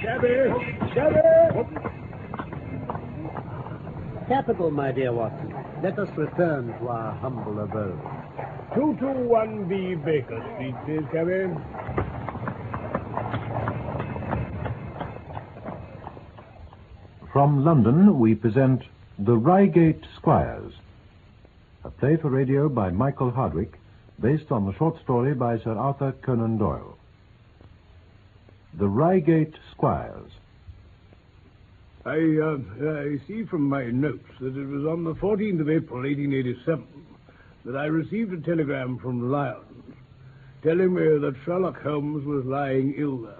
Shabby! 0.00 0.52
Shabby! 0.94 1.66
Capital, 4.28 4.70
my 4.70 4.92
dear 4.92 5.12
Watson. 5.12 5.54
Let 5.82 5.98
us 5.98 6.08
return 6.16 6.68
to 6.78 6.88
our 6.88 7.14
humble 7.14 7.58
abode. 7.60 7.98
221B 8.76 10.04
Baker 10.04 10.44
Street, 10.54 10.74
please, 10.84 11.04
Cabby. 11.10 11.48
From 17.32 17.64
London, 17.64 18.18
we 18.18 18.34
present 18.34 18.82
The 19.18 19.36
Reigate 19.36 20.04
Squires, 20.16 20.74
a 21.84 21.90
play 21.90 22.16
for 22.16 22.28
radio 22.28 22.68
by 22.68 22.90
Michael 22.90 23.30
Hardwick, 23.30 23.78
based 24.20 24.52
on 24.52 24.66
the 24.66 24.74
short 24.74 25.00
story 25.02 25.34
by 25.34 25.58
Sir 25.58 25.72
Arthur 25.72 26.12
Conan 26.22 26.58
Doyle. 26.58 26.97
The 28.74 28.88
Reigate 28.88 29.54
Squires. 29.72 30.30
I, 32.04 32.16
uh, 32.16 32.58
I 32.88 33.18
see 33.26 33.44
from 33.44 33.62
my 33.68 33.86
notes 33.86 34.28
that 34.40 34.56
it 34.56 34.66
was 34.66 34.86
on 34.86 35.04
the 35.04 35.14
14th 35.14 35.60
of 35.60 35.68
April, 35.68 36.00
1887, 36.00 36.86
that 37.64 37.76
I 37.76 37.86
received 37.86 38.32
a 38.32 38.40
telegram 38.40 38.98
from 38.98 39.30
Lyons 39.30 39.64
telling 40.62 40.92
me 40.92 41.02
that 41.02 41.36
Sherlock 41.44 41.80
Holmes 41.82 42.24
was 42.24 42.44
lying 42.44 42.94
ill 42.98 43.18
there. 43.18 43.34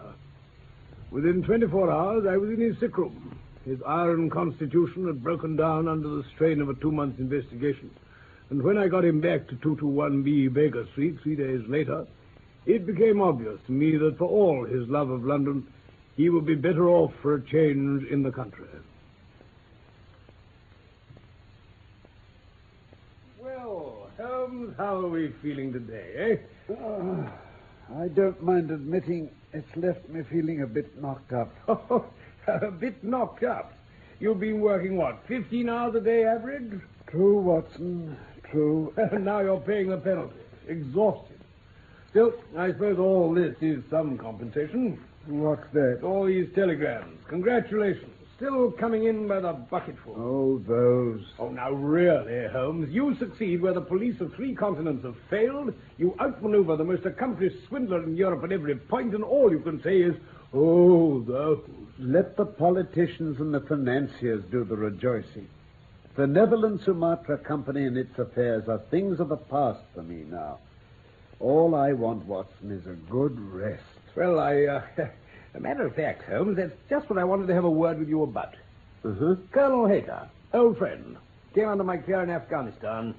Within 1.10 1.42
24 1.42 1.90
hours, 1.90 2.26
I 2.28 2.36
was 2.36 2.50
in 2.50 2.60
his 2.60 2.78
sick 2.78 2.96
room. 2.96 3.38
His 3.64 3.78
iron 3.86 4.30
constitution 4.30 5.06
had 5.06 5.22
broken 5.22 5.56
down 5.56 5.88
under 5.88 6.08
the 6.08 6.24
strain 6.34 6.60
of 6.60 6.68
a 6.68 6.74
two-month 6.74 7.18
investigation. 7.18 7.90
And 8.50 8.62
when 8.62 8.78
I 8.78 8.88
got 8.88 9.04
him 9.04 9.20
back 9.20 9.48
to 9.48 9.56
221B 9.56 10.52
Baker 10.52 10.86
Street 10.92 11.18
three 11.22 11.34
days 11.34 11.60
later, 11.68 12.06
it 12.68 12.84
became 12.86 13.20
obvious 13.20 13.58
to 13.66 13.72
me 13.72 13.96
that 13.96 14.18
for 14.18 14.28
all 14.28 14.64
his 14.64 14.86
love 14.88 15.08
of 15.08 15.24
London, 15.24 15.66
he 16.16 16.28
would 16.28 16.44
be 16.44 16.54
better 16.54 16.88
off 16.88 17.12
for 17.22 17.34
a 17.34 17.40
change 17.40 18.06
in 18.10 18.22
the 18.22 18.30
country. 18.30 18.66
Well, 23.42 24.10
Holmes, 24.18 24.74
how 24.76 24.98
are 24.98 25.08
we 25.08 25.32
feeling 25.42 25.72
today, 25.72 26.38
eh? 26.68 26.72
Uh, 26.74 27.30
I 27.96 28.08
don't 28.08 28.42
mind 28.42 28.70
admitting 28.70 29.30
it's 29.54 29.76
left 29.76 30.06
me 30.10 30.22
feeling 30.30 30.60
a 30.60 30.66
bit 30.66 31.00
knocked 31.00 31.32
up. 31.32 31.50
a 32.46 32.70
bit 32.70 33.02
knocked 33.02 33.44
up. 33.44 33.72
You've 34.20 34.40
been 34.40 34.60
working, 34.60 34.98
what, 34.98 35.20
15 35.26 35.70
hours 35.70 35.94
a 35.94 36.00
day 36.00 36.24
average? 36.24 36.82
True, 37.06 37.40
Watson, 37.40 38.14
true. 38.50 38.92
And 38.96 39.24
now 39.24 39.40
you're 39.40 39.60
paying 39.60 39.88
the 39.88 39.96
penalty. 39.96 40.34
Exhausted. 40.66 41.37
Still, 42.10 42.32
I 42.56 42.68
suppose 42.68 42.98
all 42.98 43.34
this 43.34 43.54
is 43.60 43.82
some 43.90 44.16
compensation. 44.16 44.98
What's 45.26 45.70
that? 45.74 46.00
All 46.02 46.24
these 46.24 46.48
telegrams. 46.54 47.18
Congratulations. 47.28 48.12
Still 48.36 48.70
coming 48.70 49.04
in 49.04 49.28
by 49.28 49.40
the 49.40 49.52
bucketful. 49.52 50.14
Oh, 50.16 50.58
those. 50.66 51.22
Oh, 51.38 51.50
now 51.50 51.72
really, 51.72 52.46
Holmes, 52.48 52.88
you 52.90 53.14
succeed 53.18 53.60
where 53.60 53.74
the 53.74 53.80
police 53.80 54.20
of 54.20 54.32
three 54.34 54.54
continents 54.54 55.04
have 55.04 55.16
failed. 55.28 55.74
You 55.98 56.14
outmaneuver 56.20 56.76
the 56.76 56.84
most 56.84 57.04
accomplished 57.04 57.56
swindler 57.68 58.04
in 58.04 58.16
Europe 58.16 58.44
at 58.44 58.52
every 58.52 58.76
point, 58.76 59.14
and 59.14 59.24
all 59.24 59.50
you 59.50 59.58
can 59.58 59.82
say 59.82 59.98
is, 60.00 60.14
oh, 60.54 61.20
those. 61.22 61.60
Let 61.98 62.36
the 62.36 62.46
politicians 62.46 63.40
and 63.40 63.52
the 63.52 63.60
financiers 63.60 64.44
do 64.50 64.64
the 64.64 64.76
rejoicing. 64.76 65.48
The 66.14 66.26
Netherlands 66.26 66.84
Sumatra 66.84 67.38
Company 67.38 67.84
and 67.84 67.98
its 67.98 68.18
affairs 68.18 68.68
are 68.68 68.80
things 68.90 69.20
of 69.20 69.28
the 69.28 69.36
past 69.36 69.80
for 69.94 70.02
me 70.02 70.24
now. 70.30 70.58
All 71.40 71.74
I 71.74 71.92
want, 71.92 72.24
Watson, 72.24 72.70
is 72.70 72.86
a 72.86 72.96
good 73.10 73.38
rest. 73.38 73.82
Well, 74.16 74.40
I, 74.40 74.64
uh, 74.64 74.82
a 75.54 75.60
matter 75.60 75.86
of 75.86 75.94
fact, 75.94 76.24
Holmes, 76.24 76.56
that's 76.56 76.74
just 76.90 77.08
what 77.08 77.18
I 77.18 77.24
wanted 77.24 77.46
to 77.46 77.54
have 77.54 77.64
a 77.64 77.70
word 77.70 77.98
with 77.98 78.08
you 78.08 78.22
about. 78.24 78.54
Uh-huh. 79.04 79.36
Colonel 79.52 79.86
Hayter, 79.86 80.28
old 80.52 80.78
friend, 80.78 81.16
came 81.54 81.68
under 81.68 81.84
my 81.84 81.98
care 81.98 82.22
in 82.22 82.30
Afghanistan. 82.30 83.14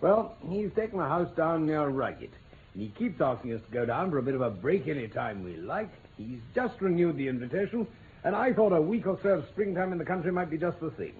Well, 0.00 0.34
he's 0.48 0.72
taken 0.74 0.98
a 0.98 1.08
house 1.08 1.30
down 1.36 1.66
near 1.66 1.88
Reigate. 1.88 2.32
And 2.74 2.82
he 2.82 2.88
keeps 2.88 3.20
asking 3.20 3.52
us 3.52 3.60
to 3.64 3.72
go 3.72 3.86
down 3.86 4.10
for 4.10 4.18
a 4.18 4.22
bit 4.22 4.34
of 4.34 4.40
a 4.40 4.50
break 4.50 4.88
any 4.88 5.06
time 5.06 5.44
we 5.44 5.56
like. 5.56 5.90
He's 6.16 6.40
just 6.54 6.80
renewed 6.80 7.16
the 7.16 7.28
invitation, 7.28 7.86
and 8.24 8.34
I 8.34 8.52
thought 8.52 8.72
a 8.72 8.80
week 8.80 9.06
or 9.06 9.18
so 9.22 9.30
of 9.30 9.48
springtime 9.48 9.92
in 9.92 9.98
the 9.98 10.04
country 10.04 10.32
might 10.32 10.50
be 10.50 10.58
just 10.58 10.80
the 10.80 10.90
thing. 10.90 11.14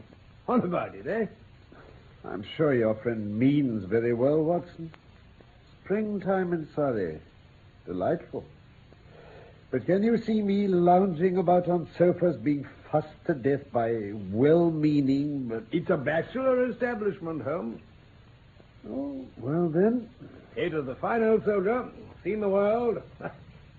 What 0.47 0.65
about 0.65 0.95
it, 0.97 1.07
eh? 1.07 1.27
I'm 2.25 2.45
sure 2.57 2.75
your 2.75 2.95
friend 2.97 3.39
means 3.39 3.85
very 3.85 4.13
well, 4.13 4.43
Watson. 4.43 4.93
Springtime 5.93 6.55
in 6.55 6.67
Surrey. 6.75 7.21
Delightful. 7.85 8.43
But 9.71 9.85
can 9.85 10.03
you 10.03 10.17
see 10.17 10.41
me 10.41 10.67
lounging 10.67 11.37
about 11.37 11.69
on 11.69 11.87
sofas 11.99 12.39
being 12.39 12.67
fussed 12.91 13.09
to 13.27 13.35
death 13.35 13.71
by 13.73 14.13
well-meaning 14.31 15.49
but... 15.49 15.65
It's 15.71 15.91
a 15.91 15.99
bachelor 15.99 16.71
establishment, 16.71 17.43
Holmes. 17.43 17.83
Oh, 18.89 19.23
well 19.37 19.69
then... 19.69 20.09
Hayter's 20.55 20.89
a 20.89 20.95
fine 20.95 21.25
old 21.25 21.45
soldier. 21.45 21.87
Seen 22.25 22.41
the 22.41 22.49
world. 22.49 23.03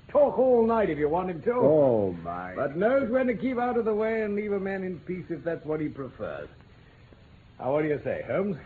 Talk 0.10 0.38
all 0.38 0.68
night 0.68 0.92
if 0.92 1.00
you 1.00 1.10
want 1.10 1.32
him 1.32 1.42
to. 1.42 1.54
Oh, 1.54 2.16
my... 2.24 2.54
But 2.54 2.78
knows 2.78 3.10
when 3.10 3.26
to 3.26 3.34
keep 3.34 3.58
out 3.58 3.76
of 3.76 3.86
the 3.86 3.96
way 3.96 4.22
and 4.22 4.36
leave 4.36 4.52
a 4.52 4.60
man 4.60 4.84
in 4.84 5.00
peace 5.00 5.26
if 5.32 5.44
that's 5.44 5.66
what 5.66 5.80
he 5.80 5.88
prefers. 5.88 6.48
Now, 7.60 7.74
what 7.74 7.82
do 7.82 7.88
you 7.88 8.00
say, 8.04 8.24
Holmes? 8.28 8.58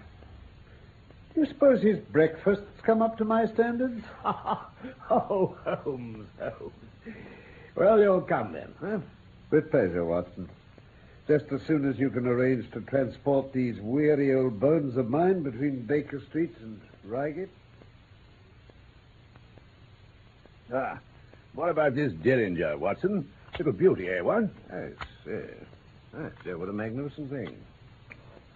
Do 1.33 1.41
you 1.41 1.47
suppose 1.47 1.81
his 1.81 1.99
breakfasts 2.11 2.65
come 2.87 3.01
up 3.01 3.17
to 3.17 3.25
my 3.25 3.45
standards? 3.47 4.01
oh, 4.25 5.57
Holmes, 5.65 6.25
Holmes. 6.39 6.71
Well, 7.75 7.99
you'll 7.99 8.21
come 8.21 8.53
then, 8.53 8.73
huh? 8.79 8.99
With 9.51 9.69
pleasure, 9.69 10.05
Watson. 10.05 10.49
Just 11.27 11.51
as 11.51 11.61
soon 11.63 11.87
as 11.87 11.99
you 11.99 12.09
can 12.09 12.25
arrange 12.25 12.71
to 12.71 12.79
transport 12.81 13.51
these 13.51 13.77
weary 13.81 14.33
old 14.33 14.59
bones 14.61 14.95
of 14.95 15.09
mine 15.09 15.43
between 15.43 15.81
Baker 15.81 16.21
Street 16.29 16.55
and 16.61 16.79
Reigate. 17.03 17.49
Ah, 20.73 20.97
what 21.53 21.69
about 21.69 21.93
this 21.93 22.13
Derringer, 22.13 22.77
Watson? 22.77 23.29
Little 23.57 23.73
beauty, 23.73 24.07
eh, 24.07 24.21
what? 24.21 24.49
Yes, 24.71 24.91
yes. 25.25 25.43
Yes, 26.17 26.31
sir, 26.43 26.57
what 26.57 26.69
a 26.69 26.73
magnificent 26.73 27.29
thing. 27.29 27.57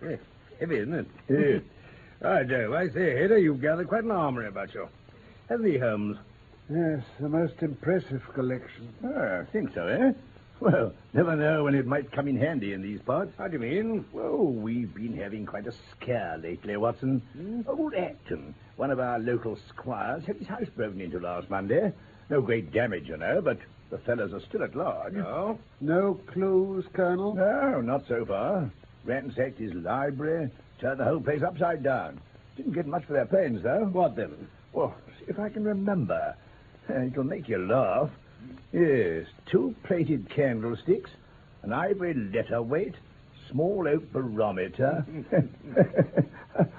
Yes, 0.02 0.20
heavy, 0.58 0.78
isn't 0.78 0.94
it? 0.94 1.08
Yes. 1.28 1.62
I 2.24 2.44
do. 2.44 2.76
I 2.76 2.90
say, 2.90 3.18
Hayter, 3.18 3.38
you've 3.38 3.62
gathered 3.62 3.88
quite 3.88 4.04
an 4.04 4.12
armory 4.12 4.48
about 4.48 4.74
you. 4.74 4.88
Hasn't 5.50 5.82
Holmes? 5.82 6.18
Yes, 6.70 7.02
the 7.20 7.28
most 7.28 7.56
impressive 7.62 8.22
collection. 8.34 8.94
Ah, 9.04 9.40
I 9.40 9.46
think 9.52 9.74
so, 9.74 9.88
eh? 9.88 10.14
Well, 10.62 10.94
never 11.14 11.36
know 11.36 11.64
when 11.64 11.74
it 11.74 11.88
might 11.88 12.12
come 12.12 12.28
in 12.28 12.38
handy 12.38 12.74
in 12.74 12.84
these 12.84 13.02
parts. 13.02 13.34
How 13.38 13.48
do 13.48 13.54
you 13.54 13.60
mean? 13.60 14.06
Well, 14.14 14.38
we've 14.46 14.94
been 14.94 15.18
having 15.18 15.46
quite 15.48 15.66
a 15.66 15.74
scare 15.92 16.38
lately, 16.38 16.78
Watson. 16.78 17.64
Old 17.68 17.96
Acton, 17.96 18.54
one 18.78 18.92
of 18.92 19.00
our 19.00 19.18
local 19.18 19.58
squires, 19.70 20.24
had 20.24 20.36
his 20.38 20.48
house 20.48 20.70
broken 20.76 21.02
into 21.02 21.20
last 21.20 21.50
Monday. 21.50 21.92
No 22.30 22.42
great 22.42 22.72
damage, 22.72 23.08
you 23.10 23.18
know, 23.18 23.42
but 23.42 23.58
the 23.90 23.98
fellows 23.98 24.34
are 24.34 24.40
still 24.42 24.64
at 24.64 24.76
large. 24.76 25.16
Oh? 25.18 25.58
No 25.82 26.14
clues, 26.28 26.86
Colonel? 26.94 27.34
No, 27.34 27.82
not 27.82 28.08
so 28.08 28.24
far. 28.24 28.72
Ransacked 29.04 29.58
his 29.58 29.74
library, 29.74 30.52
turned 30.82 31.00
uh, 31.00 31.04
the 31.04 31.10
whole 31.10 31.22
place 31.22 31.44
upside 31.44 31.84
down. 31.84 32.20
Didn't 32.58 32.74
get 32.74 32.88
much 32.88 33.06
for 33.06 33.14
their 33.14 33.26
pains, 33.26 33.64
though. 33.64 33.86
What 33.86 34.16
then? 34.16 34.48
Well, 34.74 34.96
see 35.20 35.26
if 35.28 35.40
I 35.40 35.50
can 35.50 35.64
remember, 35.64 36.36
uh, 36.90 37.02
it'll 37.02 37.24
make 37.24 37.48
you 37.48 37.60
laugh. 37.60 38.10
Yes, 38.74 39.28
two 39.46 39.76
plated 39.84 40.30
candlesticks, 40.30 41.12
an 41.62 41.72
ivory 41.72 42.14
letter 42.14 42.62
weight, 42.62 42.96
small 43.50 43.88
oak 43.88 44.12
barometer, 44.12 45.06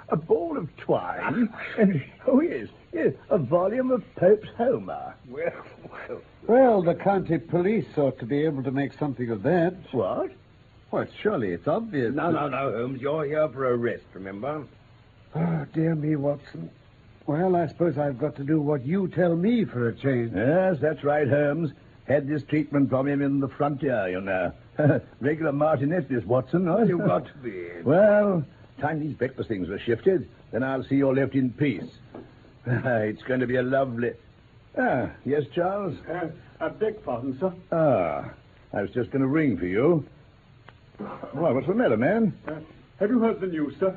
a 0.08 0.16
ball 0.16 0.58
of 0.58 0.74
twine, 0.78 1.48
and, 1.78 2.02
oh 2.26 2.40
yes, 2.40 2.68
yes, 2.92 3.12
a 3.30 3.38
volume 3.38 3.92
of 3.92 4.02
Pope's 4.16 4.48
Homer. 4.56 5.14
Well, 5.28 5.52
well. 5.88 6.20
Well, 6.48 6.82
the 6.82 6.94
county 6.94 7.38
police 7.38 7.86
ought 7.96 8.18
to 8.18 8.26
be 8.26 8.44
able 8.44 8.64
to 8.64 8.72
make 8.72 8.92
something 8.98 9.30
of 9.30 9.44
that. 9.44 9.76
What? 9.92 10.32
Well, 10.92 11.06
surely 11.22 11.52
it's 11.52 11.66
obvious. 11.66 12.14
No, 12.14 12.30
that- 12.32 12.50
no, 12.50 12.70
no, 12.70 12.72
Holmes. 12.78 13.00
You're 13.00 13.24
here 13.24 13.48
for 13.48 13.72
a 13.72 13.76
rest, 13.76 14.04
remember? 14.12 14.64
Oh, 15.34 15.66
dear 15.72 15.94
me, 15.94 16.16
Watson. 16.16 16.70
Well, 17.26 17.56
I 17.56 17.66
suppose 17.68 17.96
I've 17.96 18.18
got 18.18 18.36
to 18.36 18.44
do 18.44 18.60
what 18.60 18.84
you 18.84 19.08
tell 19.08 19.34
me 19.34 19.64
for 19.64 19.88
a 19.88 19.94
change. 19.94 20.32
Yes, 20.34 20.76
that's 20.80 21.02
right, 21.02 21.26
Holmes. 21.26 21.70
Had 22.06 22.28
this 22.28 22.42
treatment 22.42 22.90
from 22.90 23.08
him 23.08 23.22
in 23.22 23.40
the 23.40 23.48
frontier, 23.48 24.08
you 24.08 24.20
know. 24.20 24.52
Regular 25.20 25.52
martinet, 25.52 26.08
this 26.10 26.24
Watson, 26.24 26.66
huh? 26.66 26.82
You've 26.82 27.06
got 27.06 27.26
to 27.32 27.34
be. 27.38 27.68
Well, 27.84 28.44
time 28.80 29.00
these 29.00 29.14
breakfast 29.16 29.48
things 29.48 29.68
were 29.68 29.78
shifted, 29.78 30.28
then 30.50 30.62
I'll 30.62 30.82
see 30.84 30.96
you're 30.96 31.14
left 31.14 31.34
in 31.34 31.50
peace. 31.52 31.90
it's 32.66 33.22
going 33.22 33.40
to 33.40 33.46
be 33.46 33.56
a 33.56 33.62
lovely. 33.62 34.12
Ah, 34.76 35.10
yes, 35.24 35.44
Charles? 35.54 35.96
Uh, 36.10 36.28
I 36.60 36.68
beg 36.68 37.02
pardon, 37.04 37.38
sir. 37.38 37.52
Ah, 37.70 38.30
I 38.76 38.82
was 38.82 38.90
just 38.90 39.10
going 39.10 39.22
to 39.22 39.28
ring 39.28 39.56
for 39.56 39.66
you. 39.66 40.04
Why, 41.32 41.50
what's 41.50 41.66
the 41.66 41.74
matter, 41.74 41.96
man? 41.96 42.36
Uh, 42.46 42.54
have 43.00 43.10
you 43.10 43.18
heard 43.20 43.40
the 43.40 43.46
news, 43.46 43.74
sir? 43.80 43.96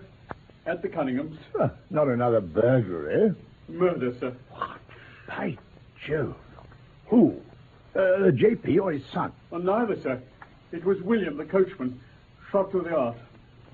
At 0.66 0.81
the 0.81 0.88
Cunninghams. 0.90 1.38
Ah, 1.60 1.72
not 1.90 2.07
another 2.07 2.42
burglary. 2.42 3.34
Murder, 3.68 4.13
sir. 4.19 4.36
What? 4.52 4.80
By 5.28 5.57
Jove. 6.07 6.36
Who? 7.07 7.40
Uh, 7.96 8.31
J.P. 8.31 8.80
or 8.80 8.92
his 8.92 9.04
son? 9.13 9.31
Well, 9.52 9.62
neither, 9.62 10.00
sir. 10.02 10.22
It 10.72 10.84
was 10.84 11.00
William, 11.02 11.38
the 11.38 11.46
coachman, 11.46 12.00
shot 12.52 12.72
through 12.72 12.84
the 12.84 12.90
heart. 12.90 13.18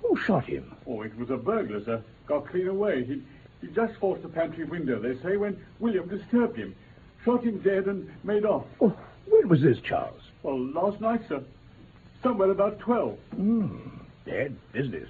Who 0.01 0.17
shot 0.17 0.45
him? 0.45 0.75
Oh, 0.85 1.01
it 1.01 1.17
was 1.17 1.29
a 1.29 1.37
burglar, 1.37 1.83
sir. 1.83 2.03
Got 2.27 2.47
clean 2.49 2.67
away. 2.67 3.05
He, 3.05 3.21
he 3.61 3.67
just 3.73 3.93
forced 3.99 4.23
the 4.23 4.29
pantry 4.29 4.65
window, 4.65 4.99
they 4.99 5.17
say, 5.21 5.37
when 5.37 5.57
William 5.79 6.07
disturbed 6.09 6.57
him. 6.57 6.75
Shot 7.23 7.43
him 7.43 7.59
dead 7.59 7.85
and 7.85 8.09
made 8.23 8.45
off. 8.45 8.65
Oh, 8.81 8.95
when 9.27 9.47
was 9.47 9.61
this, 9.61 9.79
Charles? 9.79 10.21
Well, 10.43 10.59
last 10.59 10.99
night, 10.99 11.21
sir. 11.29 11.41
Somewhere 12.23 12.51
about 12.51 12.79
12. 12.79 13.17
Hmm, 13.35 13.77
bad 14.25 14.55
business. 14.71 15.09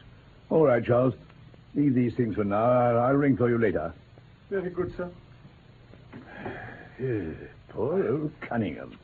All 0.50 0.66
right, 0.66 0.84
Charles. 0.84 1.14
Leave 1.76 1.94
these 1.94 2.14
things 2.16 2.36
for 2.36 2.44
now. 2.44 2.64
I'll, 2.64 3.00
I'll 3.00 3.14
ring 3.14 3.38
for 3.38 3.50
you 3.50 3.58
later. 3.58 3.94
Very 4.50 4.70
good, 4.70 4.94
sir. 4.98 5.10
Eh, 7.00 7.34
poor 7.70 8.08
old 8.10 8.32
Cunningham. 8.42 8.98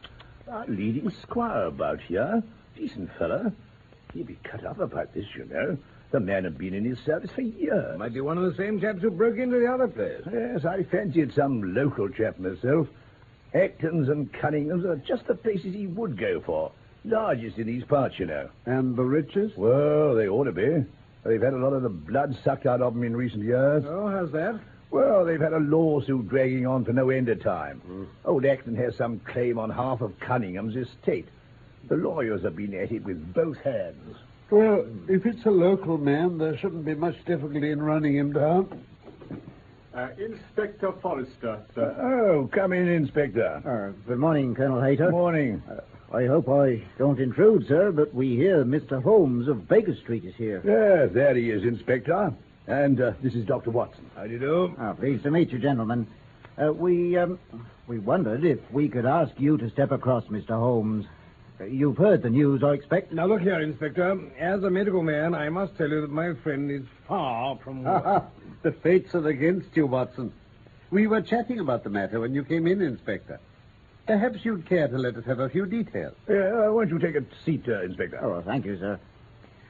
Our 0.49 0.65
leading 0.67 1.11
squire 1.21 1.65
about 1.65 1.99
here. 2.01 2.43
Decent 2.75 3.09
fella. 3.17 3.51
He'd 4.13 4.27
be 4.27 4.37
cut 4.43 4.65
up 4.65 4.79
about 4.79 5.13
this, 5.13 5.25
you 5.35 5.45
know. 5.45 5.77
The 6.11 6.19
man 6.21 6.45
had 6.45 6.57
been 6.57 6.73
in 6.73 6.85
his 6.85 6.99
service 6.99 7.31
for 7.35 7.41
years. 7.41 7.97
Might 7.99 8.13
be 8.13 8.21
one 8.21 8.37
of 8.37 8.43
the 8.43 8.55
same 8.55 8.79
chaps 8.79 9.01
who 9.01 9.11
broke 9.11 9.37
into 9.37 9.59
the 9.59 9.67
other 9.67 9.87
place. 9.87 10.21
Yes, 10.31 10.63
I 10.63 10.83
fancied 10.83 11.33
some 11.33 11.73
local 11.73 12.07
chap 12.09 12.39
myself. 12.39 12.87
Actons 13.53 14.09
and 14.09 14.31
Cunninghams 14.31 14.85
are 14.85 14.95
just 14.97 15.27
the 15.27 15.35
places 15.35 15.73
he 15.73 15.87
would 15.87 16.17
go 16.17 16.41
for. 16.45 16.71
Largest 17.07 17.57
in 17.57 17.67
these 17.67 17.83
parts, 17.85 18.19
you 18.19 18.25
know. 18.25 18.49
And 18.65 18.95
the 18.95 19.03
richest? 19.03 19.57
Well, 19.57 20.13
they 20.15 20.27
ought 20.27 20.43
to 20.43 20.51
be. 20.51 20.83
They've 21.23 21.41
had 21.41 21.53
a 21.53 21.57
lot 21.57 21.73
of 21.73 21.81
the 21.81 21.89
blood 21.89 22.37
sucked 22.43 22.65
out 22.65 22.81
of 22.81 22.93
them 22.93 23.03
in 23.03 23.15
recent 23.15 23.43
years. 23.43 23.83
Oh, 23.87 24.07
how's 24.09 24.31
that? 24.33 24.59
Well, 24.91 25.25
they've 25.25 25.39
had 25.39 25.53
a 25.53 25.59
lawsuit 25.59 26.29
dragging 26.29 26.65
on 26.65 26.85
for 26.85 26.93
no 26.93 27.09
end 27.09 27.29
of 27.29 27.41
time. 27.41 28.07
Old 28.25 28.45
Acton 28.45 28.75
has 28.75 28.95
some 28.95 29.19
claim 29.19 29.57
on 29.57 29.69
half 29.69 30.01
of 30.01 30.19
Cunningham's 30.19 30.75
estate. 30.75 31.27
The 31.89 31.95
lawyers 31.95 32.43
have 32.43 32.55
been 32.55 32.73
at 32.73 32.91
it 32.91 33.03
with 33.03 33.33
both 33.33 33.57
hands. 33.59 34.17
Well, 34.49 34.85
if 35.09 35.25
it's 35.25 35.45
a 35.45 35.51
local 35.51 35.97
man, 35.97 36.37
there 36.37 36.57
shouldn't 36.57 36.85
be 36.85 36.95
much 36.95 37.15
difficulty 37.25 37.71
in 37.71 37.81
running 37.81 38.15
him 38.15 38.31
down. 38.33 38.85
Uh, 39.93 40.09
Inspector 40.17 40.91
Forrester, 41.01 41.61
sir. 41.73 41.95
Oh, 41.99 42.49
come 42.53 42.71
in, 42.71 42.87
Inspector. 42.87 43.43
Uh, 43.65 44.07
good 44.07 44.19
morning, 44.19 44.55
Colonel 44.55 44.81
Hayter. 44.81 45.05
Good 45.05 45.11
morning. 45.11 45.61
I 46.13 46.25
hope 46.25 46.47
I 46.47 46.81
don't 46.97 47.19
intrude, 47.19 47.67
sir, 47.67 47.91
but 47.91 48.13
we 48.13 48.35
hear 48.35 48.63
Mr. 48.63 49.03
Holmes 49.03 49.47
of 49.49 49.67
Baker 49.67 49.95
Street 49.95 50.23
is 50.23 50.35
here. 50.35 50.61
Yes, 50.63 51.13
there 51.13 51.35
he 51.35 51.49
is, 51.51 51.63
Inspector. 51.63 52.33
And 52.67 53.01
uh, 53.01 53.11
this 53.21 53.33
is 53.33 53.45
Dr. 53.45 53.71
Watson. 53.71 54.09
How 54.15 54.25
do 54.25 54.31
you 54.33 54.39
do? 54.39 54.75
Ah, 54.79 54.93
pleased 54.93 55.23
to 55.23 55.31
meet 55.31 55.51
you, 55.51 55.59
gentlemen. 55.59 56.07
Uh, 56.61 56.71
we, 56.73 57.17
um, 57.17 57.39
we 57.87 57.99
wondered 57.99 58.45
if 58.45 58.59
we 58.71 58.87
could 58.87 59.05
ask 59.05 59.31
you 59.37 59.57
to 59.57 59.69
step 59.69 59.91
across, 59.91 60.23
Mr. 60.25 60.49
Holmes. 60.57 61.05
Uh, 61.59 61.65
you've 61.65 61.97
heard 61.97 62.21
the 62.21 62.29
news, 62.29 62.63
I 62.63 62.71
expect. 62.73 63.11
Now, 63.11 63.25
look 63.25 63.41
here, 63.41 63.59
Inspector. 63.59 64.19
As 64.39 64.63
a 64.63 64.69
medical 64.69 65.03
man, 65.03 65.33
I 65.35 65.49
must 65.49 65.77
tell 65.77 65.89
you 65.89 66.01
that 66.01 66.09
my 66.09 66.33
friend 66.35 66.71
is 66.71 66.83
far 67.07 67.57
from 67.57 67.83
well. 67.83 68.31
the 68.63 68.71
fates 68.71 69.13
are 69.13 69.27
against 69.27 69.75
you, 69.75 69.87
Watson. 69.87 70.31
We 70.89 71.07
were 71.07 71.21
chatting 71.21 71.59
about 71.59 71.83
the 71.83 71.89
matter 71.89 72.19
when 72.21 72.33
you 72.33 72.43
came 72.45 72.65
in, 72.65 72.81
Inspector. 72.81 73.39
Perhaps 74.07 74.45
you'd 74.45 74.65
care 74.65 74.87
to 74.87 74.97
let 74.97 75.17
us 75.17 75.25
have 75.25 75.39
a 75.39 75.49
few 75.49 75.65
details. 75.65 76.15
Uh, 76.29 76.71
why 76.71 76.85
don't 76.85 76.89
you 76.89 76.99
take 76.99 77.15
a 77.15 77.25
seat, 77.45 77.63
uh, 77.67 77.81
Inspector? 77.83 78.17
Oh, 78.23 78.41
thank 78.41 78.65
you, 78.65 78.79
sir. 78.79 78.97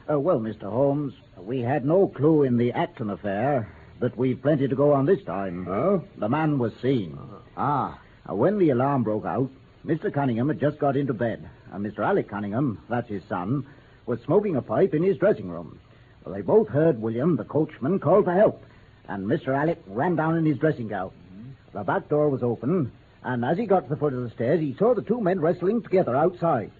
Uh, 0.10 0.19
well, 0.19 0.39
Mr. 0.39 0.69
Holmes, 0.69 1.13
we 1.38 1.60
had 1.62 1.86
no 1.86 2.07
clue 2.07 2.44
in 2.44 2.56
the 2.56 2.72
Acton 2.72 3.10
affair, 3.10 3.68
but 4.00 4.16
we've 4.16 4.39
plenty 4.39 4.68
to 4.68 4.75
go 4.75 4.94
on 4.94 5.07
this 5.07 5.24
time. 5.25 5.68
Oh? 5.68 6.04
The 6.18 6.30
man 6.30 6.60
was 6.60 6.72
seen. 6.84 7.18
Ah, 7.57 8.00
uh, 8.30 8.36
when 8.36 8.60
the 8.60 8.69
alarm 8.69 9.01
broke 9.04 9.25
out, 9.25 9.50
Mr. 9.84 10.13
Cunningham 10.13 10.50
had 10.50 10.60
just 10.60 10.77
got 10.77 10.96
into 10.96 11.15
bed, 11.15 11.50
and 11.72 11.84
Mr. 11.84 12.00
Alec 12.00 12.29
Cunningham, 12.29 12.79
that's 12.89 13.10
his 13.10 13.24
son, 13.27 13.65
was 14.06 14.20
smoking 14.22 14.56
a 14.56 14.62
pipe 14.62 14.94
in 14.94 15.01
his 15.01 15.17
dressing 15.17 15.50
room. 15.50 15.79
Well, 16.24 16.36
they 16.36 16.41
both 16.41 16.67
heard 16.67 17.01
William, 17.01 17.38
the 17.38 17.44
coachman, 17.44 17.98
call 18.00 18.22
for 18.22 18.34
help, 18.34 18.63
and 19.08 19.25
Mr. 19.25 19.58
Alec 19.58 19.82
ran 19.88 20.15
down 20.15 20.38
in 20.38 20.46
his 20.46 20.60
dressing 20.60 20.89
gown. 20.89 21.12
The 21.74 21.84
back 21.84 22.08
door 22.08 22.29
was 22.29 22.44
open, 22.44 22.91
and 23.24 23.43
as 23.43 23.57
he 23.57 23.65
got 23.65 23.83
to 23.83 23.89
the 23.89 23.95
foot 23.95 24.13
of 24.13 24.24
the 24.24 24.29
stairs, 24.29 24.59
he 24.59 24.75
saw 24.77 24.93
the 24.93 25.01
two 25.01 25.21
men 25.21 25.39
wrestling 25.39 25.81
together 25.81 26.15
outside. 26.15 26.71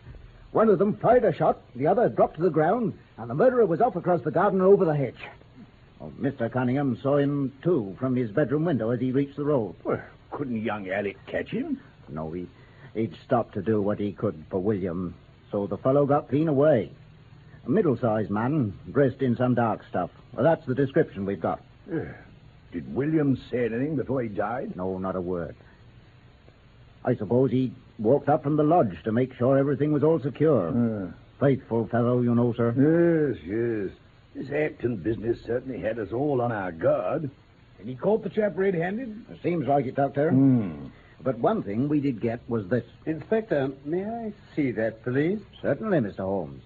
One 0.52 0.70
of 0.70 0.80
them 0.80 0.98
fired 0.98 1.26
a 1.26 1.34
shot, 1.34 1.60
the 1.76 1.88
other 1.88 2.10
dropped 2.10 2.38
to 2.38 2.42
the 2.42 2.50
ground, 2.50 2.98
and 3.18 3.30
the 3.30 3.36
murderer 3.36 3.66
was 3.66 3.82
off 3.82 3.96
across 3.96 4.22
the 4.22 4.32
garden 4.32 4.62
and 4.62 4.68
over 4.68 4.86
the 4.86 4.96
hedge. 4.96 5.20
Oh, 6.00 6.12
well, 6.20 6.32
Mr. 6.32 6.52
Cunningham 6.52 6.98
saw 7.02 7.18
him, 7.18 7.52
too, 7.64 7.96
from 8.00 8.16
his 8.16 8.32
bedroom 8.32 8.66
window 8.66 8.92
as 8.92 9.00
he 9.00 9.12
reached 9.12 9.36
the 9.36 9.44
road. 9.44 9.76
Well, 9.84 10.02
couldn't 10.32 10.62
young 10.62 10.90
Alec 10.90 11.18
catch 11.26 11.50
him? 11.50 11.82
No, 12.08 12.32
he, 12.32 12.48
he'd 12.94 13.16
stopped 13.26 13.54
to 13.56 13.62
do 13.62 13.82
what 13.82 14.00
he 14.00 14.14
could 14.14 14.44
for 14.50 14.62
William, 14.62 15.16
so 15.52 15.68
the 15.68 15.78
fellow 15.78 16.06
got 16.06 16.30
clean 16.30 16.48
away. 16.48 16.92
A 17.66 17.70
middle-sized 17.70 18.30
man, 18.30 18.78
dressed 18.92 19.22
in 19.22 19.36
some 19.36 19.56
dark 19.56 19.82
stuff. 19.90 20.10
Well, 20.34 20.44
that's 20.44 20.66
the 20.66 20.76
description 20.76 21.26
we've 21.26 21.42
got. 21.42 21.62
Did 22.72 22.96
William 22.96 23.38
say 23.50 23.66
anything 23.66 23.96
before 23.96 24.22
he 24.22 24.30
died? 24.30 24.76
No, 24.76 24.98
not 24.98 25.16
a 25.16 25.22
word. 25.22 25.56
I 27.08 27.16
suppose 27.16 27.52
he 27.52 27.72
walked 27.98 28.28
up 28.28 28.44
from 28.44 28.58
the 28.58 28.64
lodge 28.64 29.02
to 29.06 29.14
make 29.14 29.34
sure 29.36 29.58
everything 29.58 29.94
was 29.94 30.04
all 30.04 30.20
secure. 30.20 30.68
Uh, 30.70 31.12
Faithful 31.40 31.88
fellow, 31.88 32.22
you 32.22 32.36
know, 32.36 32.54
sir. 32.58 32.74
yes, 32.76 33.42
yes. 33.48 33.98
This 34.36 34.52
Acton 34.52 34.98
business 34.98 35.38
certainly 35.46 35.80
had 35.80 35.98
us 36.00 36.12
all 36.12 36.42
on 36.42 36.52
our 36.52 36.72
guard. 36.72 37.30
And 37.80 37.88
he 37.88 37.96
caught 37.96 38.24
the 38.24 38.30
chap 38.30 38.54
red-handed? 38.58 39.26
Seems 39.42 39.68
like 39.68 39.86
it, 39.86 39.96
Doctor. 39.96 40.32
Hmm. 40.32 40.88
But 41.22 41.40
one 41.40 41.64
thing 41.64 41.88
we 41.88 42.00
did 42.02 42.20
get 42.22 42.42
was 42.50 42.68
this. 42.68 42.84
Inspector, 43.06 43.72
may 43.86 44.04
I 44.04 44.34
see 44.56 44.72
that, 44.72 45.04
please? 45.04 45.40
Certainly, 45.62 46.00
Mr. 46.00 46.20
Holmes. 46.20 46.64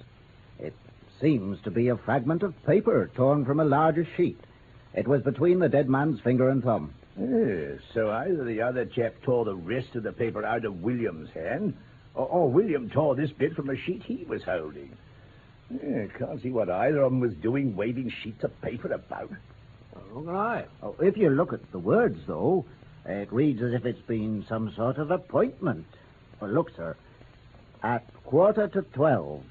It 0.58 0.74
seems 1.22 1.62
to 1.64 1.72
be 1.72 1.90
a 1.90 1.98
fragment 1.98 2.44
of 2.44 2.54
paper 2.66 3.10
torn 3.16 3.46
from 3.46 3.60
a 3.60 3.66
larger 3.66 4.08
sheet. 4.18 4.40
It 4.94 5.08
was 5.08 5.22
between 5.22 5.60
the 5.60 5.70
dead 5.70 5.88
man's 5.90 6.20
finger 6.22 6.50
and 6.50 6.64
thumb. 6.64 6.94
Yes, 7.22 7.80
so 7.94 8.10
either 8.10 8.44
the 8.44 8.62
other 8.62 8.86
chap 8.86 9.14
tore 9.22 9.46
the 9.46 9.56
rest 9.56 9.96
of 9.96 10.04
the 10.04 10.12
paper 10.12 10.44
out 10.44 10.66
of 10.66 10.82
William's 10.82 11.30
hand, 11.30 11.76
or, 12.16 12.26
or 12.26 12.50
William 12.50 12.90
tore 12.90 13.16
this 13.16 13.32
bit 13.32 13.54
from 13.54 13.70
a 13.70 13.76
sheet 13.78 14.02
he 14.04 14.26
was 14.28 14.44
holding. 14.44 14.98
Yeah, 15.70 16.08
can't 16.18 16.42
see 16.42 16.50
what 16.50 16.70
either 16.70 17.02
of 17.02 17.12
them 17.12 17.20
was 17.20 17.34
doing, 17.36 17.76
waving 17.76 18.10
sheets 18.24 18.44
of 18.44 18.60
paper 18.62 18.92
about. 18.92 19.30
Can 20.14 20.30
I? 20.30 20.66
Oh, 20.82 20.96
if 21.00 21.16
you 21.16 21.30
look 21.30 21.54
at 21.54 21.72
the 21.72 21.80
words, 21.80 22.20
though, 22.28 22.66
It 23.06 23.32
reads 23.34 23.62
as 23.62 23.74
if 23.74 23.86
it's 23.86 24.02
been 24.02 24.46
some 24.48 24.74
sort 24.76 24.98
of 24.98 25.12
appointment. 25.12 25.86
Well, 26.40 26.52
look, 26.52 26.76
sir. 26.76 26.96
At 27.84 28.06
quarter 28.24 28.68
to 28.68 28.82
twelve. 28.84 29.44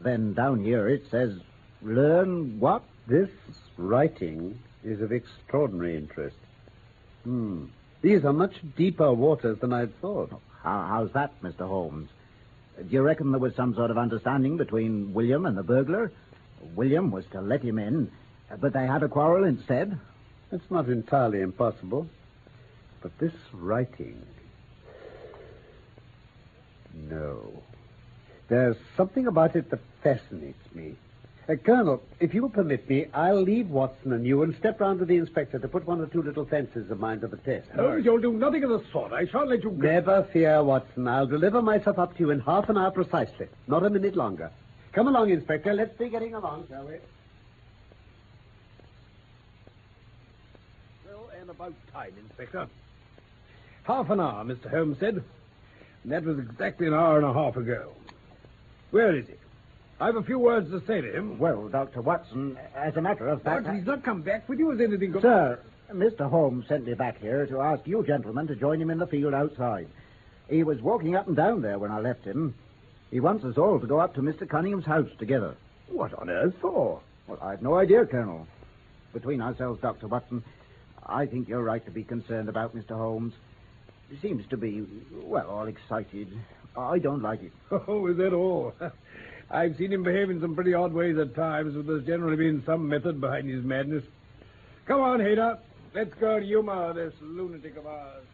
Then 0.00 0.34
down 0.34 0.64
here 0.64 0.88
it 0.88 1.04
says, 1.10 1.38
learn 1.80 2.58
what? 2.58 2.82
This 3.06 3.30
writing 3.76 4.58
is 4.82 5.00
of 5.00 5.12
extraordinary 5.12 5.96
interest. 5.96 6.36
Hmm. 7.24 7.66
These 8.00 8.24
are 8.24 8.32
much 8.32 8.54
deeper 8.76 9.12
waters 9.12 9.58
than 9.60 9.72
I'd 9.72 9.98
thought. 10.00 10.30
How, 10.62 10.86
how's 10.88 11.12
that, 11.12 11.40
Mr. 11.42 11.66
Holmes? 11.68 12.08
Do 12.76 12.88
you 12.88 13.02
reckon 13.02 13.30
there 13.30 13.40
was 13.40 13.54
some 13.54 13.74
sort 13.74 13.90
of 13.90 13.98
understanding 13.98 14.56
between 14.56 15.14
William 15.14 15.46
and 15.46 15.56
the 15.56 15.62
burglar? 15.62 16.10
William 16.74 17.10
was 17.10 17.24
to 17.32 17.40
let 17.40 17.62
him 17.62 17.78
in, 17.78 18.10
but 18.60 18.72
they 18.72 18.86
had 18.86 19.02
a 19.02 19.08
quarrel 19.08 19.44
instead. 19.44 19.98
It's 20.50 20.70
not 20.70 20.88
entirely 20.88 21.40
impossible. 21.40 22.08
But 23.02 23.18
this 23.18 23.32
writing. 23.52 24.20
No. 26.94 27.62
There's 28.48 28.76
something 28.96 29.26
about 29.26 29.56
it 29.56 29.70
that 29.70 29.80
fascinates 30.02 30.74
me. 30.74 30.94
Uh, 31.48 31.56
Colonel, 31.56 32.00
if 32.20 32.32
you'll 32.34 32.48
permit 32.48 32.88
me, 32.88 33.06
I'll 33.12 33.42
leave 33.42 33.68
Watson 33.68 34.12
and 34.12 34.24
you 34.24 34.42
and 34.44 34.56
step 34.58 34.80
round 34.80 35.00
to 35.00 35.04
the 35.04 35.16
inspector 35.16 35.58
to 35.58 35.66
put 35.66 35.84
one 35.86 36.00
or 36.00 36.06
two 36.06 36.22
little 36.22 36.44
fences 36.44 36.88
of 36.90 37.00
mine 37.00 37.20
to 37.20 37.26
the 37.26 37.36
test. 37.38 37.66
Oh, 37.76 37.96
you'll 37.96 38.20
do 38.20 38.32
nothing 38.32 38.62
of 38.62 38.70
the 38.70 38.82
sort. 38.92 39.12
I 39.12 39.26
shan't 39.26 39.48
let 39.48 39.64
you 39.64 39.70
go. 39.70 39.88
Never 39.88 40.22
fear, 40.32 40.62
Watson. 40.62 41.08
I'll 41.08 41.26
deliver 41.26 41.60
myself 41.60 41.98
up 41.98 42.14
to 42.16 42.20
you 42.20 42.30
in 42.30 42.38
half 42.40 42.68
an 42.68 42.78
hour 42.78 42.92
precisely. 42.92 43.48
Not 43.66 43.84
a 43.84 43.90
minute 43.90 44.14
longer. 44.14 44.52
Come 44.92 45.08
along, 45.08 45.30
Inspector. 45.30 45.72
Let's 45.72 45.96
be 45.98 46.08
getting 46.08 46.34
along, 46.34 46.66
shall 46.70 46.84
we? 46.86 46.94
Well, 51.06 51.28
and 51.40 51.50
about 51.50 51.74
time, 51.92 52.12
Inspector. 52.20 52.68
Half 53.82 54.10
an 54.10 54.20
hour, 54.20 54.44
Mr. 54.44 54.70
Holmes 54.70 54.98
said. 55.00 55.24
And 56.04 56.12
that 56.12 56.22
was 56.22 56.38
exactly 56.38 56.86
an 56.86 56.94
hour 56.94 57.16
and 57.16 57.26
a 57.26 57.32
half 57.32 57.56
ago. 57.56 57.90
Where 58.92 59.16
is 59.16 59.26
he? 59.26 59.34
I've 60.02 60.16
a 60.16 60.22
few 60.24 60.40
words 60.40 60.68
to 60.72 60.82
say 60.84 61.00
to 61.00 61.16
him. 61.16 61.38
Well, 61.38 61.68
Dr. 61.68 62.02
Watson, 62.02 62.58
as 62.74 62.96
a 62.96 63.00
matter 63.00 63.28
of 63.28 63.40
fact. 63.42 63.66
But 63.66 63.76
he's 63.76 63.86
not 63.86 64.02
come 64.02 64.22
back 64.22 64.48
with 64.48 64.58
you. 64.58 64.70
Has 64.70 64.80
anything... 64.80 65.12
Go- 65.12 65.20
Sir, 65.20 65.60
Mr. 65.92 66.28
Holmes 66.28 66.66
sent 66.66 66.84
me 66.86 66.94
back 66.94 67.20
here 67.20 67.46
to 67.46 67.60
ask 67.60 67.86
you 67.86 68.04
gentlemen 68.04 68.48
to 68.48 68.56
join 68.56 68.82
him 68.82 68.90
in 68.90 68.98
the 68.98 69.06
field 69.06 69.32
outside. 69.32 69.86
He 70.50 70.64
was 70.64 70.80
walking 70.82 71.14
up 71.14 71.28
and 71.28 71.36
down 71.36 71.62
there 71.62 71.78
when 71.78 71.92
I 71.92 72.00
left 72.00 72.24
him. 72.24 72.52
He 73.12 73.20
wants 73.20 73.44
us 73.44 73.56
all 73.56 73.78
to 73.78 73.86
go 73.86 74.00
up 74.00 74.14
to 74.16 74.22
Mr. 74.22 74.48
Cunningham's 74.48 74.86
house 74.86 75.08
together. 75.20 75.54
What 75.86 76.12
on 76.14 76.28
earth 76.30 76.54
for? 76.60 77.00
Well, 77.28 77.38
I've 77.40 77.62
no 77.62 77.76
idea, 77.76 78.04
Colonel. 78.04 78.48
Between 79.12 79.40
ourselves, 79.40 79.80
Dr. 79.80 80.08
Watson, 80.08 80.42
I 81.06 81.26
think 81.26 81.48
you're 81.48 81.62
right 81.62 81.84
to 81.84 81.92
be 81.92 82.02
concerned 82.02 82.48
about 82.48 82.74
Mr. 82.74 82.96
Holmes. 82.96 83.34
He 84.10 84.18
seems 84.18 84.44
to 84.50 84.56
be, 84.56 84.84
well, 85.12 85.46
all 85.48 85.68
excited. 85.68 86.26
I 86.76 86.98
don't 86.98 87.22
like 87.22 87.40
it. 87.44 87.52
Oh, 87.86 88.08
is 88.08 88.16
that 88.16 88.32
all? 88.32 88.74
I've 89.52 89.76
seen 89.76 89.92
him 89.92 90.02
behave 90.02 90.30
in 90.30 90.40
some 90.40 90.54
pretty 90.54 90.72
odd 90.72 90.94
ways 90.94 91.18
at 91.18 91.34
times, 91.34 91.74
but 91.74 91.86
there's 91.86 92.06
generally 92.06 92.36
been 92.36 92.62
some 92.64 92.88
method 92.88 93.20
behind 93.20 93.50
his 93.50 93.62
madness. 93.62 94.02
Come 94.86 95.00
on, 95.00 95.20
Hayter. 95.20 95.58
Let's 95.94 96.14
go 96.14 96.40
to 96.40 96.44
humor 96.44 96.94
this 96.94 97.12
lunatic 97.20 97.76
of 97.76 97.86
ours. 97.86 98.24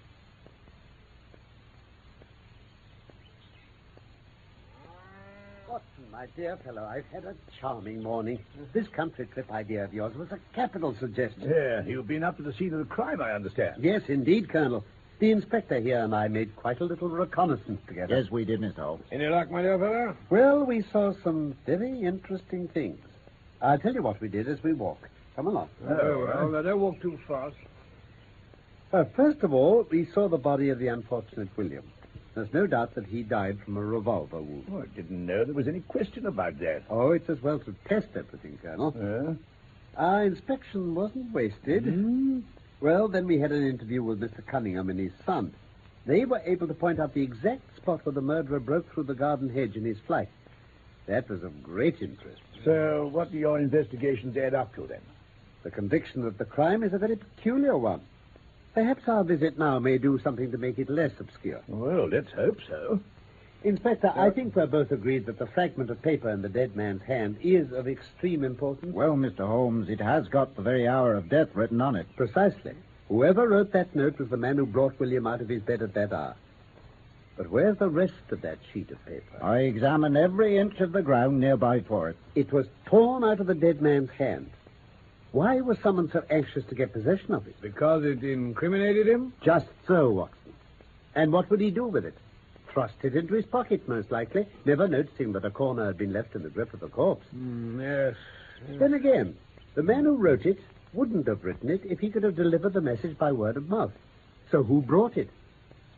Watson, 5.68 6.04
my 6.12 6.26
dear 6.36 6.56
fellow, 6.64 6.84
I've 6.84 7.04
had 7.12 7.24
a 7.24 7.34
charming 7.60 8.00
morning. 8.00 8.38
This 8.72 8.86
country 8.88 9.26
trip 9.26 9.50
idea 9.50 9.84
of 9.84 9.92
yours 9.92 10.14
was 10.14 10.28
a 10.30 10.38
capital 10.54 10.94
suggestion. 11.00 11.50
Yeah, 11.50 11.82
you've 11.84 12.06
been 12.06 12.22
up 12.22 12.36
to 12.36 12.44
the 12.44 12.52
scene 12.52 12.72
of 12.72 12.78
the 12.78 12.84
crime, 12.84 13.20
I 13.20 13.32
understand. 13.32 13.82
Yes, 13.82 14.02
indeed, 14.06 14.48
Colonel. 14.48 14.84
The 15.18 15.32
inspector 15.32 15.80
here 15.80 15.98
and 15.98 16.14
I 16.14 16.28
made 16.28 16.54
quite 16.54 16.80
a 16.80 16.84
little 16.84 17.08
reconnaissance 17.08 17.80
together. 17.88 18.16
Yes, 18.16 18.30
we 18.30 18.44
did, 18.44 18.60
Mr. 18.60 18.76
Holmes. 18.76 19.04
Any 19.10 19.26
luck, 19.26 19.50
my 19.50 19.62
dear 19.62 19.76
fellow? 19.78 20.16
Well, 20.30 20.64
we 20.64 20.84
saw 20.92 21.12
some 21.24 21.56
very 21.66 22.02
interesting 22.02 22.68
things. 22.68 22.98
I'll 23.60 23.78
tell 23.78 23.92
you 23.92 24.02
what 24.02 24.20
we 24.20 24.28
did 24.28 24.48
as 24.48 24.62
we 24.62 24.72
walked. 24.74 25.06
Come 25.34 25.48
along. 25.48 25.68
Oh, 25.88 26.24
well, 26.26 26.48
now 26.48 26.62
don't 26.62 26.80
walk 26.80 27.00
too 27.00 27.18
fast. 27.26 27.56
Uh, 28.92 29.04
first 29.16 29.42
of 29.42 29.52
all, 29.52 29.86
we 29.90 30.06
saw 30.14 30.28
the 30.28 30.38
body 30.38 30.68
of 30.68 30.78
the 30.78 30.88
unfortunate 30.88 31.48
William. 31.56 31.84
There's 32.34 32.52
no 32.54 32.68
doubt 32.68 32.94
that 32.94 33.06
he 33.06 33.24
died 33.24 33.58
from 33.64 33.76
a 33.76 33.84
revolver 33.84 34.40
wound. 34.40 34.66
Oh, 34.72 34.82
I 34.82 34.86
didn't 34.94 35.26
know 35.26 35.44
there 35.44 35.54
was 35.54 35.66
any 35.66 35.80
question 35.80 36.26
about 36.26 36.60
that. 36.60 36.84
Oh, 36.88 37.10
it's 37.10 37.28
as 37.28 37.42
well 37.42 37.58
to 37.58 37.74
test 37.88 38.06
everything, 38.14 38.58
Colonel. 38.62 38.94
Yeah? 38.96 39.34
Our 39.96 40.24
inspection 40.24 40.94
wasn't 40.94 41.32
wasted. 41.32 41.82
Hmm? 41.84 42.40
Well, 42.80 43.08
then 43.08 43.26
we 43.26 43.38
had 43.40 43.50
an 43.50 43.66
interview 43.66 44.02
with 44.02 44.20
Mr. 44.20 44.46
Cunningham 44.46 44.88
and 44.88 45.00
his 45.00 45.12
son. 45.26 45.52
They 46.06 46.24
were 46.24 46.40
able 46.44 46.68
to 46.68 46.74
point 46.74 47.00
out 47.00 47.12
the 47.12 47.22
exact 47.22 47.76
spot 47.76 48.06
where 48.06 48.12
the 48.12 48.20
murderer 48.20 48.60
broke 48.60 48.92
through 48.92 49.04
the 49.04 49.14
garden 49.14 49.48
hedge 49.48 49.76
in 49.76 49.84
his 49.84 49.98
flight. 50.06 50.28
That 51.06 51.28
was 51.28 51.42
of 51.42 51.62
great 51.62 52.00
interest. 52.00 52.40
So, 52.64 53.08
what 53.12 53.32
do 53.32 53.38
your 53.38 53.58
investigations 53.58 54.36
add 54.36 54.54
up 54.54 54.74
to 54.76 54.86
then? 54.86 55.00
The 55.64 55.70
conviction 55.70 56.22
that 56.22 56.38
the 56.38 56.44
crime 56.44 56.82
is 56.82 56.92
a 56.92 56.98
very 56.98 57.16
peculiar 57.16 57.76
one. 57.76 58.00
Perhaps 58.74 59.08
our 59.08 59.24
visit 59.24 59.58
now 59.58 59.78
may 59.78 59.98
do 59.98 60.20
something 60.22 60.52
to 60.52 60.58
make 60.58 60.78
it 60.78 60.88
less 60.88 61.12
obscure. 61.18 61.60
Well, 61.66 62.08
let's 62.08 62.30
hope 62.32 62.58
so. 62.68 63.00
Inspector, 63.64 64.12
I 64.14 64.28
uh, 64.28 64.30
think 64.30 64.54
we're 64.54 64.66
both 64.66 64.92
agreed 64.92 65.26
that 65.26 65.38
the 65.38 65.46
fragment 65.46 65.90
of 65.90 66.00
paper 66.00 66.30
in 66.30 66.42
the 66.42 66.48
dead 66.48 66.76
man's 66.76 67.02
hand 67.02 67.38
is 67.42 67.72
of 67.72 67.88
extreme 67.88 68.44
importance. 68.44 68.94
Well, 68.94 69.16
Mr. 69.16 69.46
Holmes, 69.46 69.88
it 69.88 70.00
has 70.00 70.28
got 70.28 70.54
the 70.54 70.62
very 70.62 70.86
hour 70.86 71.14
of 71.14 71.28
death 71.28 71.48
written 71.54 71.80
on 71.80 71.96
it. 71.96 72.06
Precisely. 72.16 72.74
Whoever 73.08 73.48
wrote 73.48 73.72
that 73.72 73.96
note 73.96 74.18
was 74.18 74.28
the 74.28 74.36
man 74.36 74.58
who 74.58 74.66
brought 74.66 75.00
William 75.00 75.26
out 75.26 75.40
of 75.40 75.48
his 75.48 75.62
bed 75.62 75.82
at 75.82 75.94
that 75.94 76.12
hour. 76.12 76.36
But 77.36 77.50
where's 77.50 77.78
the 77.78 77.88
rest 77.88 78.30
of 78.30 78.42
that 78.42 78.58
sheet 78.72 78.90
of 78.90 79.04
paper? 79.06 79.42
I 79.42 79.60
examined 79.60 80.16
every 80.16 80.58
inch 80.58 80.78
of 80.80 80.92
the 80.92 81.02
ground 81.02 81.40
nearby 81.40 81.80
for 81.80 82.10
it. 82.10 82.16
It 82.36 82.52
was 82.52 82.66
torn 82.86 83.24
out 83.24 83.40
of 83.40 83.46
the 83.46 83.54
dead 83.54 83.82
man's 83.82 84.10
hand. 84.10 84.50
Why 85.32 85.60
was 85.60 85.78
someone 85.82 86.10
so 86.12 86.22
anxious 86.30 86.64
to 86.66 86.74
get 86.74 86.92
possession 86.92 87.34
of 87.34 87.46
it? 87.48 87.60
Because 87.60 88.04
it 88.04 88.22
incriminated 88.22 89.08
him? 89.08 89.32
Just 89.42 89.66
so, 89.86 90.10
Watson. 90.10 90.54
And 91.14 91.32
what 91.32 91.50
would 91.50 91.60
he 91.60 91.70
do 91.70 91.86
with 91.86 92.04
it? 92.04 92.14
Thrust 92.78 92.94
it 93.02 93.16
into 93.16 93.34
his 93.34 93.44
pocket, 93.44 93.88
most 93.88 94.12
likely, 94.12 94.46
never 94.64 94.86
noticing 94.86 95.32
that 95.32 95.44
a 95.44 95.50
corner 95.50 95.86
had 95.86 95.98
been 95.98 96.12
left 96.12 96.36
in 96.36 96.44
the 96.44 96.48
grip 96.48 96.72
of 96.72 96.78
the 96.78 96.86
corpse. 96.86 97.26
Mm, 97.34 97.80
yes. 97.82 98.14
Then 98.78 98.94
again, 98.94 99.36
the 99.74 99.82
man 99.82 100.04
who 100.04 100.14
wrote 100.14 100.46
it 100.46 100.60
wouldn't 100.92 101.26
have 101.26 101.42
written 101.42 101.70
it 101.70 101.80
if 101.84 101.98
he 101.98 102.08
could 102.08 102.22
have 102.22 102.36
delivered 102.36 102.74
the 102.74 102.80
message 102.80 103.18
by 103.18 103.32
word 103.32 103.56
of 103.56 103.68
mouth. 103.68 103.90
So 104.52 104.62
who 104.62 104.80
brought 104.80 105.16
it? 105.16 105.28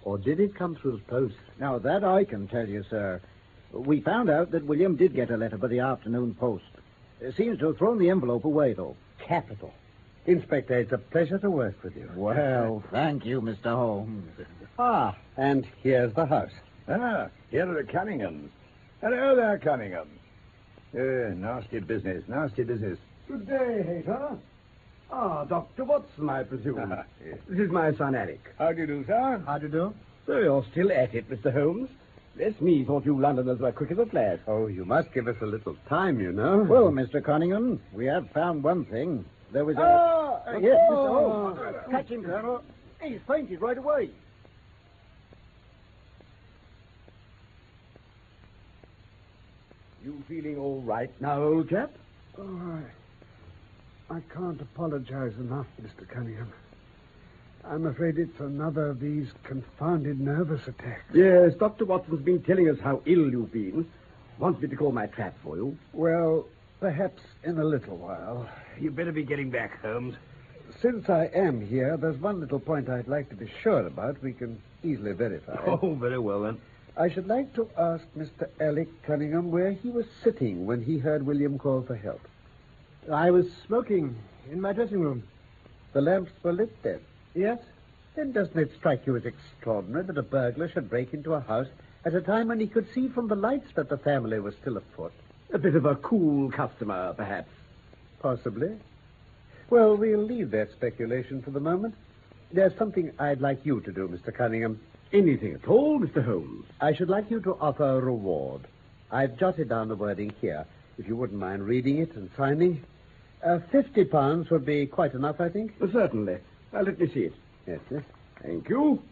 Or 0.04 0.16
did 0.16 0.40
it 0.40 0.54
come 0.54 0.74
through 0.74 0.92
the 0.92 1.02
post? 1.02 1.34
Now, 1.58 1.76
that 1.80 2.02
I 2.02 2.24
can 2.24 2.48
tell 2.48 2.66
you, 2.66 2.82
sir. 2.88 3.20
We 3.74 4.00
found 4.00 4.30
out 4.30 4.50
that 4.52 4.64
William 4.64 4.96
did 4.96 5.14
get 5.14 5.30
a 5.30 5.36
letter 5.36 5.58
by 5.58 5.68
the 5.68 5.80
afternoon 5.80 6.34
post. 6.34 6.64
It 7.20 7.36
seems 7.36 7.58
to 7.58 7.66
have 7.66 7.76
thrown 7.76 7.98
the 7.98 8.08
envelope 8.08 8.46
away, 8.46 8.72
though. 8.72 8.96
Capital. 9.18 9.74
Inspector, 10.24 10.78
it's 10.78 10.92
a 10.92 10.98
pleasure 10.98 11.36
to 11.40 11.50
work 11.50 11.74
with 11.84 11.94
you. 11.94 12.10
Well, 12.16 12.82
thank 12.90 13.26
you, 13.26 13.42
Mr. 13.42 13.64
Holmes. 13.64 14.32
Ah, 14.78 15.14
and 15.36 15.66
here's 15.82 16.14
the 16.14 16.24
house. 16.24 16.52
Ah, 16.88 17.28
here 17.50 17.70
are 17.70 17.82
the 17.82 17.90
Cunninghams. 17.92 18.48
Hello 19.00 19.36
there, 19.36 19.58
Cunningham. 19.58 20.08
Uh, 20.94 21.34
nasty 21.34 21.78
business, 21.80 22.24
nasty 22.28 22.64
business. 22.64 22.98
Good 23.28 23.46
day, 23.46 23.82
Hayter. 23.86 24.36
Ah, 25.12 25.44
Dr. 25.44 25.84
Watson, 25.84 26.28
I 26.28 26.42
presume. 26.42 26.94
This 27.48 27.58
is 27.60 27.70
my 27.70 27.94
son, 27.94 28.14
Alec. 28.14 28.40
How 28.58 28.72
do 28.72 28.80
you 28.80 28.86
do, 28.86 29.04
sir? 29.06 29.42
How 29.46 29.58
do 29.58 29.66
you 29.66 29.72
do? 29.72 29.94
So 30.26 30.38
you're 30.38 30.64
still 30.70 30.90
at 30.92 31.14
it, 31.14 31.28
Mr. 31.30 31.52
Holmes. 31.52 31.90
Bless 32.36 32.60
me, 32.60 32.84
thought 32.84 33.04
you 33.04 33.18
Londoners 33.20 33.58
were 33.58 33.72
quick 33.72 33.90
as 33.90 33.98
a 33.98 34.06
flash. 34.06 34.38
Oh, 34.46 34.66
you 34.68 34.84
must 34.84 35.12
give 35.12 35.26
us 35.26 35.36
a 35.42 35.46
little 35.46 35.76
time, 35.88 36.20
you 36.20 36.32
know. 36.32 36.58
Well, 36.58 36.90
Mr. 36.90 37.22
Cunningham, 37.22 37.80
we 37.92 38.06
have 38.06 38.30
found 38.30 38.62
one 38.62 38.84
thing. 38.84 39.24
There 39.52 39.64
was 39.64 39.76
a... 39.76 39.80
Ah, 39.80 40.58
yes, 40.60 40.78
oh. 40.90 40.94
Mr. 40.94 41.08
Holmes. 41.08 41.76
Catch 41.90 42.08
him, 42.08 42.22
Colonel. 42.22 42.62
He's 43.02 43.18
fainted 43.26 43.60
right 43.60 43.78
away. 43.78 44.10
You 50.04 50.22
feeling 50.28 50.56
all 50.56 50.80
right 50.80 51.10
now, 51.20 51.42
old 51.42 51.68
chap? 51.68 51.90
Oh, 52.38 52.78
I, 54.10 54.14
I 54.16 54.20
can't 54.34 54.60
apologize 54.60 55.34
enough, 55.38 55.66
Mr. 55.82 56.08
Cunningham. 56.08 56.52
I'm 57.64 57.86
afraid 57.86 58.18
it's 58.18 58.40
another 58.40 58.86
of 58.86 59.00
these 59.00 59.28
confounded 59.42 60.18
nervous 60.18 60.66
attacks. 60.66 61.04
Yes, 61.12 61.52
Dr. 61.58 61.84
Watson's 61.84 62.22
been 62.22 62.42
telling 62.42 62.70
us 62.70 62.78
how 62.80 63.02
ill 63.04 63.30
you've 63.30 63.52
been. 63.52 63.86
Wants 64.38 64.62
me 64.62 64.68
to 64.68 64.76
call 64.76 64.92
my 64.92 65.06
trap 65.06 65.36
for 65.42 65.56
you. 65.56 65.76
Well, 65.92 66.46
perhaps 66.80 67.20
in 67.44 67.58
a 67.58 67.64
little 67.64 67.98
while. 67.98 68.48
You'd 68.80 68.96
better 68.96 69.12
be 69.12 69.22
getting 69.22 69.50
back, 69.50 69.82
Holmes. 69.82 70.16
Since 70.80 71.10
I 71.10 71.26
am 71.34 71.60
here, 71.66 71.98
there's 71.98 72.16
one 72.16 72.40
little 72.40 72.60
point 72.60 72.88
I'd 72.88 73.08
like 73.08 73.28
to 73.30 73.36
be 73.36 73.50
sure 73.62 73.86
about. 73.86 74.22
We 74.22 74.32
can 74.32 74.62
easily 74.82 75.12
verify. 75.12 75.62
Oh, 75.66 75.94
very 75.94 76.18
well 76.18 76.42
then. 76.42 76.58
I 76.96 77.08
should 77.08 77.28
like 77.28 77.54
to 77.54 77.68
ask 77.78 78.04
Mr. 78.16 78.48
Alec 78.60 78.88
Cunningham 79.02 79.50
where 79.50 79.72
he 79.72 79.90
was 79.90 80.06
sitting 80.22 80.66
when 80.66 80.82
he 80.82 80.98
heard 80.98 81.24
William 81.24 81.58
call 81.58 81.82
for 81.82 81.94
help. 81.94 82.20
I 83.10 83.30
was 83.30 83.46
smoking 83.66 84.16
in 84.50 84.60
my 84.60 84.72
dressing 84.72 85.00
room. 85.00 85.22
The 85.92 86.00
lamps 86.00 86.32
were 86.42 86.52
lit 86.52 86.82
then. 86.82 87.00
Yes? 87.34 87.58
Then 88.16 88.32
doesn't 88.32 88.58
it 88.58 88.72
strike 88.76 89.06
you 89.06 89.16
as 89.16 89.24
extraordinary 89.24 90.04
that 90.04 90.18
a 90.18 90.22
burglar 90.22 90.68
should 90.68 90.90
break 90.90 91.14
into 91.14 91.34
a 91.34 91.40
house 91.40 91.68
at 92.04 92.14
a 92.14 92.20
time 92.20 92.48
when 92.48 92.60
he 92.60 92.66
could 92.66 92.92
see 92.92 93.08
from 93.08 93.28
the 93.28 93.36
lights 93.36 93.72
that 93.76 93.88
the 93.88 93.98
family 93.98 94.40
was 94.40 94.54
still 94.60 94.76
afoot? 94.76 95.12
A 95.52 95.58
bit 95.58 95.76
of 95.76 95.84
a 95.84 95.96
cool 95.96 96.50
customer, 96.50 97.14
perhaps. 97.16 97.50
Possibly. 98.20 98.76
Well, 99.70 99.96
we'll 99.96 100.22
leave 100.22 100.50
that 100.50 100.72
speculation 100.72 101.40
for 101.42 101.50
the 101.50 101.60
moment. 101.60 101.94
There's 102.52 102.76
something 102.76 103.12
I'd 103.18 103.40
like 103.40 103.64
you 103.64 103.80
to 103.80 103.92
do, 103.92 104.08
Mr. 104.08 104.34
Cunningham. 104.34 104.80
Anything 105.12 105.54
at 105.54 105.66
all, 105.68 105.98
Mr. 105.98 106.24
Holmes? 106.24 106.66
I 106.80 106.94
should 106.94 107.08
like 107.08 107.30
you 107.30 107.40
to 107.40 107.54
offer 107.60 107.84
a 107.84 108.00
reward. 108.00 108.62
I've 109.10 109.36
jotted 109.38 109.68
down 109.68 109.88
the 109.88 109.96
wording 109.96 110.32
here, 110.40 110.64
if 110.98 111.08
you 111.08 111.16
wouldn't 111.16 111.38
mind 111.40 111.64
reading 111.66 111.98
it 111.98 112.14
and 112.14 112.30
signing. 112.36 112.84
Uh, 113.44 113.58
Fifty 113.72 114.04
pounds 114.04 114.50
would 114.50 114.64
be 114.64 114.86
quite 114.86 115.14
enough, 115.14 115.40
I 115.40 115.48
think. 115.48 115.72
Uh, 115.82 115.86
certainly. 115.92 116.36
Uh, 116.72 116.82
let 116.82 117.00
me 117.00 117.10
see 117.12 117.20
it. 117.24 117.34
Yes, 117.66 117.80
yes. 117.90 118.02
Thank 118.42 118.68
you. 118.68 119.02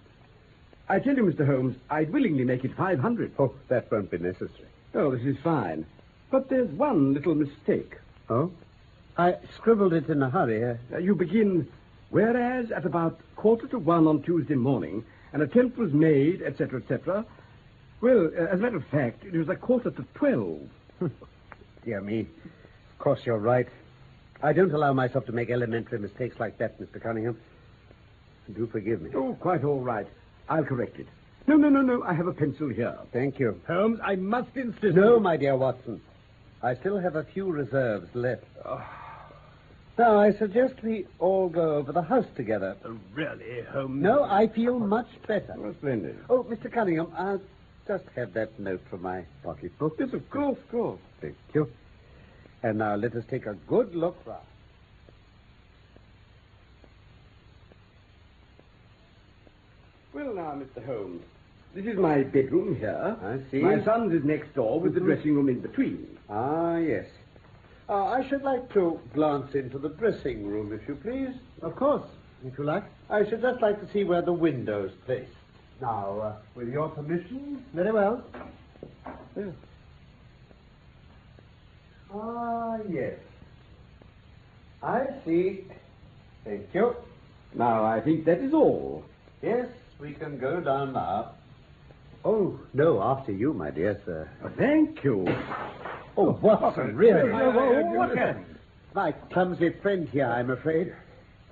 I 0.89 1.01
tell 1.01 1.17
you, 1.17 1.25
Mr. 1.25 1.45
Holmes, 1.45 1.77
I'd 1.91 2.13
willingly 2.13 2.45
make 2.45 2.65
it 2.65 2.75
500. 2.77 3.33
Oh, 3.39 3.53
that 3.69 3.91
won't 3.91 4.11
be 4.11 4.19
necessary. 4.19 4.69
Oh, 4.95 5.11
this 5.15 5.23
is 5.27 5.37
fine. 5.43 5.85
But 6.31 6.49
there's 6.49 6.71
one 6.71 7.13
little 7.13 7.35
mistake. 7.35 7.97
Oh? 8.31 8.53
I 9.17 9.35
scribbled 9.57 9.93
it 9.95 10.09
in 10.09 10.23
a 10.23 10.31
hurry. 10.31 10.65
Uh, 10.65 10.75
Uh, 10.95 10.99
you 10.99 11.15
begin, 11.17 11.67
whereas 12.11 12.71
at 12.71 12.87
about 12.87 13.19
quarter 13.37 13.67
to 13.69 13.79
one 13.79 14.07
on 14.07 14.23
Tuesday 14.23 14.55
morning, 14.55 15.05
an 15.33 15.43
attempt 15.43 15.79
was 15.79 15.93
made, 15.93 16.43
etc., 16.43 16.81
etc. 16.81 17.25
Well, 18.01 18.31
uh, 18.37 18.45
as 18.45 18.61
a 18.61 18.63
matter 18.63 18.77
of 18.77 18.87
fact, 18.87 19.25
it 19.25 19.37
was 19.37 19.49
a 19.49 19.57
quarter 19.57 19.91
to 19.91 20.05
twelve. 20.15 20.61
dear 21.85 22.01
me. 22.01 22.21
Of 22.21 22.99
course, 22.99 23.21
you're 23.25 23.39
right. 23.39 23.69
I 24.43 24.53
don't 24.53 24.73
allow 24.73 24.93
myself 24.93 25.27
to 25.27 25.33
make 25.33 25.51
elementary 25.51 25.99
mistakes 25.99 26.37
like 26.39 26.59
that, 26.59 26.81
Mr. 26.81 27.03
Cunningham. 27.03 27.39
Do 28.55 28.67
forgive 28.67 29.03
me. 29.03 29.11
Oh, 29.15 29.35
quite 29.41 29.65
all 29.65 29.81
right. 29.81 30.07
I'll 30.49 30.65
correct 30.65 30.99
it. 30.99 31.07
No, 31.47 31.57
no, 31.57 31.69
no, 31.69 31.81
no. 31.81 32.03
I 32.03 32.15
have 32.15 32.27
a 32.27 32.33
pencil 32.33 32.69
here. 32.69 32.97
Thank 33.13 33.39
you. 33.39 33.61
Holmes, 33.67 33.99
I 34.05 34.17
must 34.17 34.57
insist. 34.57 34.97
No, 34.97 35.19
my 35.19 35.37
dear 35.37 35.57
Watson. 35.57 36.01
I 36.63 36.75
still 36.75 36.99
have 36.99 37.17
a 37.17 37.25
few 37.25 37.51
reserves 37.51 38.09
left. 38.15 38.45
Now, 39.99 40.21
I 40.21 40.33
suggest 40.33 40.75
we 40.85 41.07
all 41.19 41.49
go 41.49 41.75
over 41.75 41.91
the 41.91 42.03
house 42.03 42.27
together. 42.37 42.77
Oh, 42.85 42.97
really, 43.15 43.63
Holmes? 43.63 44.01
No, 44.01 44.23
I 44.23 44.47
feel 44.47 44.79
much 44.79 45.09
better. 45.27 45.55
Oh, 45.59 45.73
splendid. 45.73 46.17
Oh, 46.31 46.45
Mr. 46.45 46.71
Cunningham, 46.71 47.13
I'll 47.17 47.41
just 47.89 48.05
have 48.15 48.33
that 48.35 48.57
note 48.61 48.81
from 48.89 49.03
my 49.03 49.25
pocketbook. 49.43 49.97
Yes, 49.99 50.13
of 50.13 50.31
course, 50.31 50.57
of 50.57 50.71
course. 50.71 51.01
Thank 51.21 51.35
you. 51.53 51.69
And 52.63 52.79
now 52.79 52.95
let 52.95 53.15
us 53.17 53.25
take 53.29 53.47
a 53.47 53.55
good 53.67 53.93
look 53.97 54.17
round. 54.25 54.43
Well, 60.15 60.35
now, 60.35 60.55
Mr. 60.55 60.85
Holmes, 60.85 61.23
this 61.75 61.87
is 61.87 61.97
my 61.99 62.23
bedroom 62.23 62.77
here. 62.77 63.17
I 63.23 63.39
see. 63.51 63.59
My 63.61 63.83
son's 63.85 64.13
is 64.13 64.25
next 64.25 64.55
door 64.55 64.81
with 64.81 64.95
the 64.95 65.01
Mhm. 65.01 65.05
dressing 65.07 65.35
room 65.35 65.49
in 65.49 65.61
between. 65.61 66.19
Ah, 66.29 66.77
yes. 66.79 67.07
Uh, 67.89 68.05
I 68.05 68.29
should 68.29 68.43
like 68.43 68.71
to 68.75 69.01
glance 69.15 69.55
into 69.55 69.79
the 69.79 69.89
dressing 69.89 70.47
room, 70.47 70.73
if 70.73 70.87
you 70.87 70.95
please. 70.97 71.35
Of 71.63 71.75
course, 71.75 72.05
if 72.45 72.59
you 72.59 72.65
like. 72.65 72.85
I 73.09 73.27
should 73.29 73.41
just 73.41 73.63
like 73.63 73.81
to 73.81 73.91
see 73.93 74.05
where 74.05 74.21
the 74.21 74.33
window's 74.33 74.93
placed. 75.07 75.33
Now, 75.81 76.19
uh, 76.19 76.37
with 76.55 76.69
your 76.69 76.91
permission. 76.91 77.65
Very 77.73 77.93
well. 77.93 78.23
Yes. 79.37 79.55
Ah, 82.13 82.79
yes. 82.89 83.15
I 84.83 85.07
see. 85.25 85.65
Thank 86.45 86.67
you. 86.75 86.95
Now, 87.55 87.85
I 87.85 88.01
think 88.01 88.25
that 88.27 88.39
is 88.39 88.53
all. 88.53 89.05
Yes, 89.41 89.67
we 89.99 90.13
can 90.13 90.39
go 90.39 90.61
down 90.61 90.93
now. 90.93 91.33
Oh, 92.25 92.59
no, 92.75 93.01
after 93.03 93.33
you, 93.33 93.55
my 93.55 93.71
dear 93.71 94.01
sir. 94.05 94.29
Uh, 94.45 94.51
thank 94.59 95.03
you. 95.05 95.27
Oh, 96.19 96.37
Watson, 96.43 96.97
really? 96.97 97.31
Oh, 97.31 97.53
oh, 97.57 97.83
what 97.97 98.17
happened? 98.17 98.59
My 98.93 99.13
clumsy 99.13 99.71
friend 99.81 100.09
here, 100.09 100.27
I'm 100.27 100.51
afraid. 100.51 100.93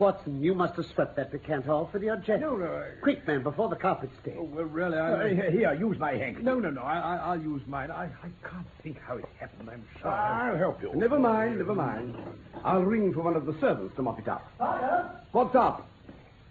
Watson, 0.00 0.42
you 0.42 0.54
must 0.56 0.74
have 0.74 0.86
swept 0.86 1.14
that 1.16 1.30
decanter 1.30 1.70
off 1.70 1.92
with 1.92 2.02
your 2.02 2.16
jet. 2.16 2.40
No, 2.40 2.56
no. 2.56 2.66
I- 2.66 3.00
Quick, 3.00 3.24
man, 3.28 3.44
before 3.44 3.68
the 3.68 3.76
carpet 3.76 4.10
stains. 4.20 4.36
Oh, 4.40 4.42
well, 4.42 4.64
really, 4.64 4.98
I... 4.98 5.12
Uh, 5.12 5.26
here, 5.28 5.50
here, 5.52 5.72
use 5.74 5.96
my 6.00 6.14
handkerchief. 6.14 6.44
No, 6.44 6.58
no, 6.58 6.70
no. 6.70 6.82
I, 6.82 6.98
I, 6.98 7.16
I'll 7.16 7.40
use 7.40 7.62
mine. 7.68 7.92
I, 7.92 8.06
I 8.06 8.28
can't 8.42 8.66
think 8.82 8.98
how 9.06 9.16
it 9.18 9.24
happened, 9.38 9.70
I'm 9.70 9.84
sure. 10.02 10.10
I'll 10.10 10.56
help 10.56 10.82
you. 10.82 10.92
Never 10.96 11.18
mind, 11.20 11.58
never 11.58 11.74
mind. 11.74 12.16
I'll 12.64 12.82
ring 12.82 13.14
for 13.14 13.22
one 13.22 13.36
of 13.36 13.46
the 13.46 13.54
servants 13.60 13.94
to 13.96 14.02
mop 14.02 14.18
it 14.18 14.26
up. 14.28 14.50
Father? 14.58 15.10
What's 15.30 15.54
up? 15.54 15.88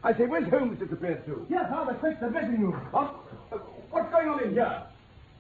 I 0.04 0.14
say, 0.14 0.26
where's 0.26 0.50
Holmes 0.50 0.80
disappeared 0.80 1.26
to? 1.26 1.46
Yes, 1.50 1.70
Father, 1.70 1.96
quick, 1.96 2.20
the 2.22 2.30
dressing 2.30 2.62
room. 2.62 2.74
What? 2.92 3.14
What's 3.92 4.10
going 4.12 4.30
on 4.30 4.42
in 4.44 4.52
here? 4.54 4.84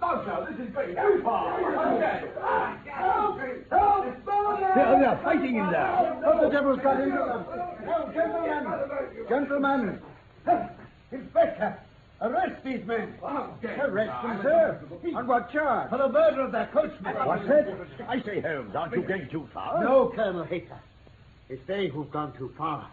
Now, 0.01 0.23
sir, 0.25 0.47
this 0.51 0.67
is 0.67 0.73
going 0.73 0.95
too 0.95 1.21
far. 1.23 1.95
Okay. 1.95 2.27
Help! 2.91 3.39
Help! 3.69 4.05
They're, 4.75 4.99
they're 4.99 5.19
fighting 5.23 5.55
in 5.55 5.71
there. 5.71 6.19
What 6.21 6.41
the 6.41 6.49
devil's 6.49 6.79
got 6.79 6.99
into 7.01 7.17
them? 7.17 7.45
No, 7.85 8.11
gentlemen! 8.13 8.63
Gentlemen! 9.29 9.99
Inspector! 11.11 11.79
Arrest 12.21 12.63
these 12.63 12.85
men! 12.85 13.13
Arrest 13.23 14.21
them, 14.23 14.39
sir! 14.41 14.79
On 15.15 15.27
what 15.27 15.51
charge? 15.51 15.89
For 15.89 15.97
the 15.97 16.09
murder 16.09 16.41
of 16.41 16.51
their 16.51 16.67
coachman. 16.67 17.15
What's 17.25 17.47
that? 17.47 17.67
I 18.07 18.21
say, 18.21 18.41
Holmes, 18.41 18.75
aren't 18.75 18.93
you 18.93 19.01
going 19.01 19.29
too 19.29 19.47
far? 19.53 19.83
No, 19.83 20.11
Colonel 20.15 20.43
Hayter. 20.43 20.79
It's 21.49 21.61
they 21.67 21.87
who've 21.87 22.11
gone 22.11 22.33
too 22.37 22.51
far. 22.57 22.89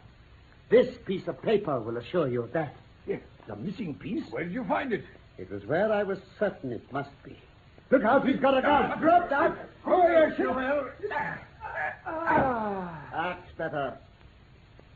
This 0.71 0.95
piece 1.07 1.27
of 1.27 1.41
paper 1.43 1.81
will 1.81 1.97
assure 1.97 2.29
you 2.29 2.43
of 2.43 2.53
that. 2.53 2.75
Yes, 3.07 3.21
the 3.47 3.57
missing 3.57 3.95
piece. 3.95 4.25
Where 4.31 4.45
did 4.45 4.53
you 4.53 4.65
find 4.65 4.93
it? 4.93 5.05
It 5.43 5.51
was 5.51 5.67
where 5.67 5.93
I 5.93 6.05
was 6.05 6.19
certain 6.39 6.71
it 6.71 6.93
must 6.93 7.11
be. 7.25 7.37
Look 7.91 8.05
out, 8.05 8.25
he's 8.25 8.39
got 8.39 8.57
a 8.57 8.63
gun! 8.63 8.93
Uh, 8.93 8.95
drop 8.95 9.29
that! 9.29 9.69
Oh, 9.85 10.07
yes, 10.07 10.39
you 10.39 10.53
will! 10.53 10.89
That's 13.13 13.51
better. 13.59 13.99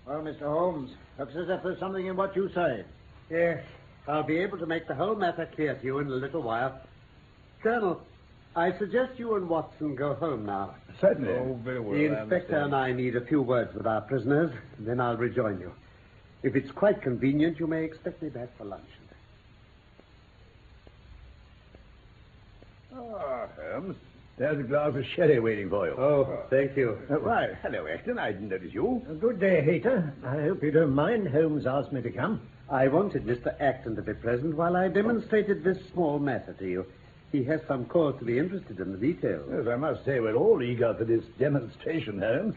Well, 0.06 0.22
Mr. 0.22 0.42
Holmes, 0.42 0.92
looks 1.18 1.34
as 1.34 1.48
if 1.48 1.64
there's 1.64 1.80
something 1.80 2.06
in 2.06 2.16
what 2.16 2.36
you 2.36 2.48
say. 2.54 2.84
Yes. 3.28 3.60
I'll 4.06 4.22
be 4.22 4.38
able 4.38 4.56
to 4.58 4.66
make 4.66 4.86
the 4.86 4.94
whole 4.94 5.16
matter 5.16 5.48
clear 5.52 5.74
to 5.74 5.84
you 5.84 5.98
in 5.98 6.06
a 6.06 6.10
little 6.10 6.42
while. 6.42 6.80
Colonel, 7.60 8.00
I 8.54 8.70
suggest 8.78 9.18
you 9.18 9.34
and 9.34 9.48
Watson 9.48 9.96
go 9.96 10.14
home 10.14 10.46
now. 10.46 10.76
Certainly. 11.00 11.32
Oh, 11.32 11.58
very 11.64 11.80
well. 11.80 11.98
The 11.98 12.20
inspector 12.20 12.56
and 12.56 12.72
I 12.72 12.92
need 12.92 13.16
a 13.16 13.26
few 13.26 13.42
words 13.42 13.74
with 13.74 13.88
our 13.88 14.02
prisoners, 14.02 14.52
and 14.78 14.86
then 14.86 15.00
I'll 15.00 15.16
rejoin 15.16 15.58
you. 15.58 15.72
If 16.44 16.54
it's 16.54 16.70
quite 16.70 17.02
convenient, 17.02 17.58
you 17.58 17.66
may 17.66 17.82
expect 17.82 18.22
me 18.22 18.28
back 18.28 18.56
for 18.56 18.64
luncheon. 18.64 19.05
Ah, 22.98 23.46
Holmes, 23.72 23.96
there's 24.38 24.58
a 24.58 24.62
glass 24.62 24.94
of 24.94 25.04
sherry 25.14 25.38
waiting 25.38 25.68
for 25.68 25.86
you. 25.86 25.94
Oh, 25.94 26.44
thank 26.50 26.76
you. 26.76 26.98
Uh, 27.10 27.14
why, 27.16 27.48
hello, 27.62 27.86
Acton. 27.86 28.18
I 28.18 28.32
didn't 28.32 28.48
notice 28.48 28.72
you. 28.72 29.02
Good 29.20 29.38
day, 29.38 29.62
Hayter. 29.62 30.14
I 30.24 30.42
hope 30.42 30.62
you 30.62 30.70
don't 30.70 30.94
mind. 30.94 31.28
Holmes 31.28 31.66
asked 31.66 31.92
me 31.92 32.00
to 32.02 32.10
come. 32.10 32.40
I 32.70 32.88
wanted 32.88 33.26
Mr. 33.26 33.54
Acton 33.60 33.96
to 33.96 34.02
be 34.02 34.14
present 34.14 34.56
while 34.56 34.76
I 34.76 34.88
demonstrated 34.88 35.62
this 35.62 35.78
small 35.92 36.18
matter 36.18 36.54
to 36.58 36.66
you. 36.68 36.86
He 37.32 37.42
has 37.44 37.60
some 37.66 37.86
cause 37.86 38.14
to 38.20 38.24
be 38.24 38.38
interested 38.38 38.78
in 38.78 38.92
the 38.92 38.98
details. 38.98 39.48
Yes, 39.50 39.66
I 39.68 39.76
must 39.76 40.04
say 40.04 40.20
we're 40.20 40.36
all 40.36 40.62
eager 40.62 40.94
for 40.94 41.04
this 41.04 41.24
demonstration, 41.38 42.20
Holmes. 42.20 42.54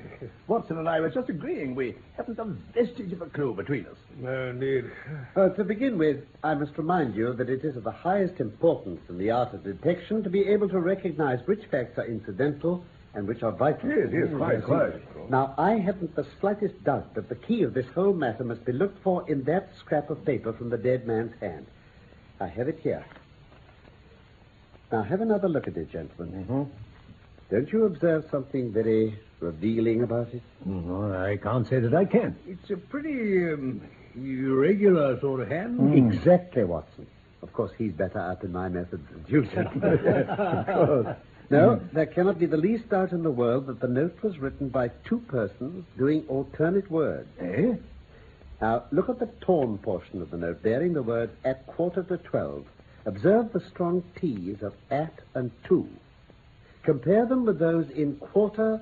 Watson 0.48 0.78
and 0.78 0.88
I 0.88 1.00
were 1.00 1.10
just 1.10 1.28
agreeing 1.28 1.74
we 1.74 1.96
haven't 2.16 2.40
a 2.40 2.46
vestige 2.74 3.12
of 3.12 3.22
a 3.22 3.26
clue 3.26 3.54
between 3.56 3.88
us. 3.88 3.98
No, 4.20 4.50
indeed. 4.50 4.86
Uh, 5.36 5.50
to 5.50 5.64
begin 5.64 5.98
with, 5.98 6.24
I 6.44 6.54
must 6.54 6.78
remind 6.78 7.16
you 7.16 7.34
that 7.34 7.50
it 7.50 7.66
is 7.66 7.76
of 7.76 7.84
the 7.84 7.92
highest 7.92 8.40
importance 8.40 9.02
in 9.10 9.18
the 9.18 9.32
art 9.32 9.54
of 9.54 9.64
detection 9.64 10.24
to 10.24 10.30
be 10.30 10.48
able 10.48 10.70
to 10.70 10.80
recognize 10.80 11.40
which 11.48 11.66
facts 11.72 11.98
are 11.98 12.06
incidental 12.06 12.86
and 13.16 13.28
which 13.28 13.42
are 13.42 13.52
vital. 13.52 13.90
Yes, 13.90 14.10
yes, 14.14 14.28
quite, 14.38 14.64
quite. 14.64 15.30
Now, 15.32 15.56
I 15.58 15.78
haven't 15.78 16.16
the 16.16 16.28
slightest 16.40 16.84
doubt 16.84 17.16
that 17.16 17.28
the 17.28 17.36
key 17.36 17.64
of 17.64 17.74
this 17.74 17.88
whole 17.96 18.14
matter 18.14 18.44
must 18.44 18.64
be 18.66 18.72
looked 18.72 19.02
for 19.04 19.28
in 19.30 19.44
that 19.46 19.70
scrap 19.80 20.12
of 20.12 20.24
paper 20.26 20.54
from 20.54 20.70
the 20.70 20.78
dead 20.78 21.08
man's 21.08 21.34
hand. 21.42 21.66
I 22.40 22.48
have 22.48 22.68
it 22.68 22.80
here. 22.82 23.04
Now, 24.92 25.04
have 25.04 25.22
another 25.22 25.48
look 25.48 25.68
at 25.68 25.78
it, 25.78 25.92
gentlemen. 25.92 26.46
Mm-hmm. 26.46 26.64
Don't 27.52 27.72
you 27.72 27.86
observe 27.86 28.26
something 28.32 28.72
very 28.72 29.20
revealing 29.40 30.04
about 30.04 30.34
it? 30.34 30.42
No, 30.66 31.14
I 31.14 31.38
can't 31.38 31.68
say 31.68 31.80
that 31.80 31.94
I 31.94 32.06
can. 32.06 32.36
It's 32.48 32.70
a 32.70 32.78
pretty 32.78 33.52
um, 33.54 33.82
irregular 34.16 35.20
sort 35.20 35.42
of 35.42 35.48
hand. 35.48 35.80
Mm. 35.80 36.14
Exactly, 36.14 36.64
Watson. 36.64 37.08
Of 37.42 37.54
course, 37.54 37.72
he's 37.78 37.94
better 37.94 38.20
up 38.20 38.44
in 38.44 38.52
my 38.52 38.70
methods 38.70 39.04
than 39.12 39.26
you, 39.28 39.46
gentlemen. 39.46 40.00
of 40.08 40.66
course. 40.66 41.16
No, 41.52 41.82
there 41.94 42.06
cannot 42.06 42.38
be 42.38 42.46
the 42.46 42.58
least 42.58 42.90
doubt 42.90 43.12
in 43.12 43.24
the 43.24 43.32
world 43.32 43.66
that 43.66 43.80
the 43.80 43.88
note 43.88 44.22
was 44.22 44.38
written 44.38 44.70
by 44.70 44.90
two 45.06 45.18
persons 45.22 45.84
doing 45.98 46.24
alternate 46.28 46.92
words. 46.92 47.28
Eh? 47.40 47.74
Now, 48.62 48.84
look 48.92 49.10
at 49.10 49.18
the 49.18 49.30
torn 49.42 49.80
portion 49.80 50.22
of 50.22 50.30
the 50.30 50.38
note 50.38 50.62
bearing 50.62 50.94
the 50.94 51.02
words 51.02 51.32
at 51.44 51.66
quarter 51.66 52.04
to 52.04 52.18
twelve. 52.18 52.68
Observe 53.06 53.52
the 53.54 53.62
strong 53.72 54.04
T's 54.20 54.62
of 54.62 54.74
at 54.92 55.14
and 55.36 55.52
to. 55.68 55.88
Compare 56.84 57.26
them 57.26 57.46
with 57.46 57.60
those 57.60 57.90
in 57.90 58.16
quarter 58.18 58.82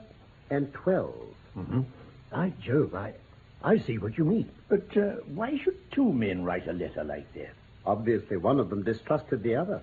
and 0.50 0.72
twelve. 0.74 1.28
Mm-hmm. 1.58 1.82
By 2.32 2.54
Jove, 2.62 2.94
I, 2.96 3.14
I 3.64 3.80
see 3.80 3.98
what 3.98 4.18
you 4.18 4.26
mean. 4.26 4.50
But 4.70 4.96
uh, 4.98 5.16
why 5.34 5.58
should 5.64 5.78
two 5.92 6.12
men 6.12 6.44
write 6.44 6.68
a 6.68 6.74
letter 6.74 7.04
like 7.04 7.32
that? 7.34 7.54
Obviously, 7.86 8.38
one 8.38 8.60
of 8.60 8.70
them 8.70 8.84
distrusted 8.84 9.44
the 9.44 9.56
other. 9.56 9.82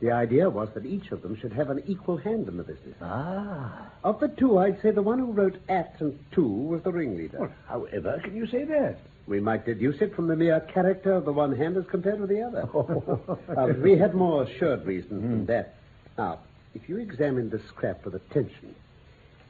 The 0.00 0.10
idea 0.10 0.50
was 0.50 0.68
that 0.74 0.84
each 0.84 1.12
of 1.12 1.22
them 1.22 1.36
should 1.40 1.52
have 1.52 1.70
an 1.70 1.82
equal 1.86 2.16
hand 2.16 2.48
in 2.48 2.56
the 2.56 2.64
business. 2.64 2.96
Ah. 3.00 3.90
Of 4.02 4.20
the 4.20 4.28
two, 4.28 4.58
I'd 4.58 4.82
say 4.82 4.90
the 4.90 5.02
one 5.02 5.18
who 5.18 5.32
wrote 5.32 5.56
at 5.68 5.94
and 6.00 6.18
to 6.32 6.42
was 6.42 6.82
the 6.82 6.92
ringleader. 6.92 7.38
Well, 7.38 7.52
however 7.68 8.20
can 8.22 8.36
you 8.36 8.46
say 8.46 8.64
that? 8.64 8.98
We 9.26 9.40
might 9.40 9.64
deduce 9.64 10.00
it 10.02 10.14
from 10.14 10.28
the 10.28 10.36
mere 10.36 10.60
character 10.60 11.12
of 11.12 11.24
the 11.24 11.32
one 11.32 11.56
hand 11.56 11.76
as 11.76 11.84
compared 11.86 12.20
with 12.20 12.30
the 12.30 12.42
other. 12.42 12.68
Uh, 13.56 13.72
we 13.82 13.96
had 13.96 14.14
more 14.14 14.42
assured 14.42 14.84
reasons 14.84 15.22
than 15.22 15.46
that. 15.46 15.76
Now, 16.18 16.40
if 16.74 16.88
you 16.88 16.98
examine 16.98 17.50
this 17.50 17.62
scrap 17.68 18.04
with 18.04 18.14
attention, 18.14 18.74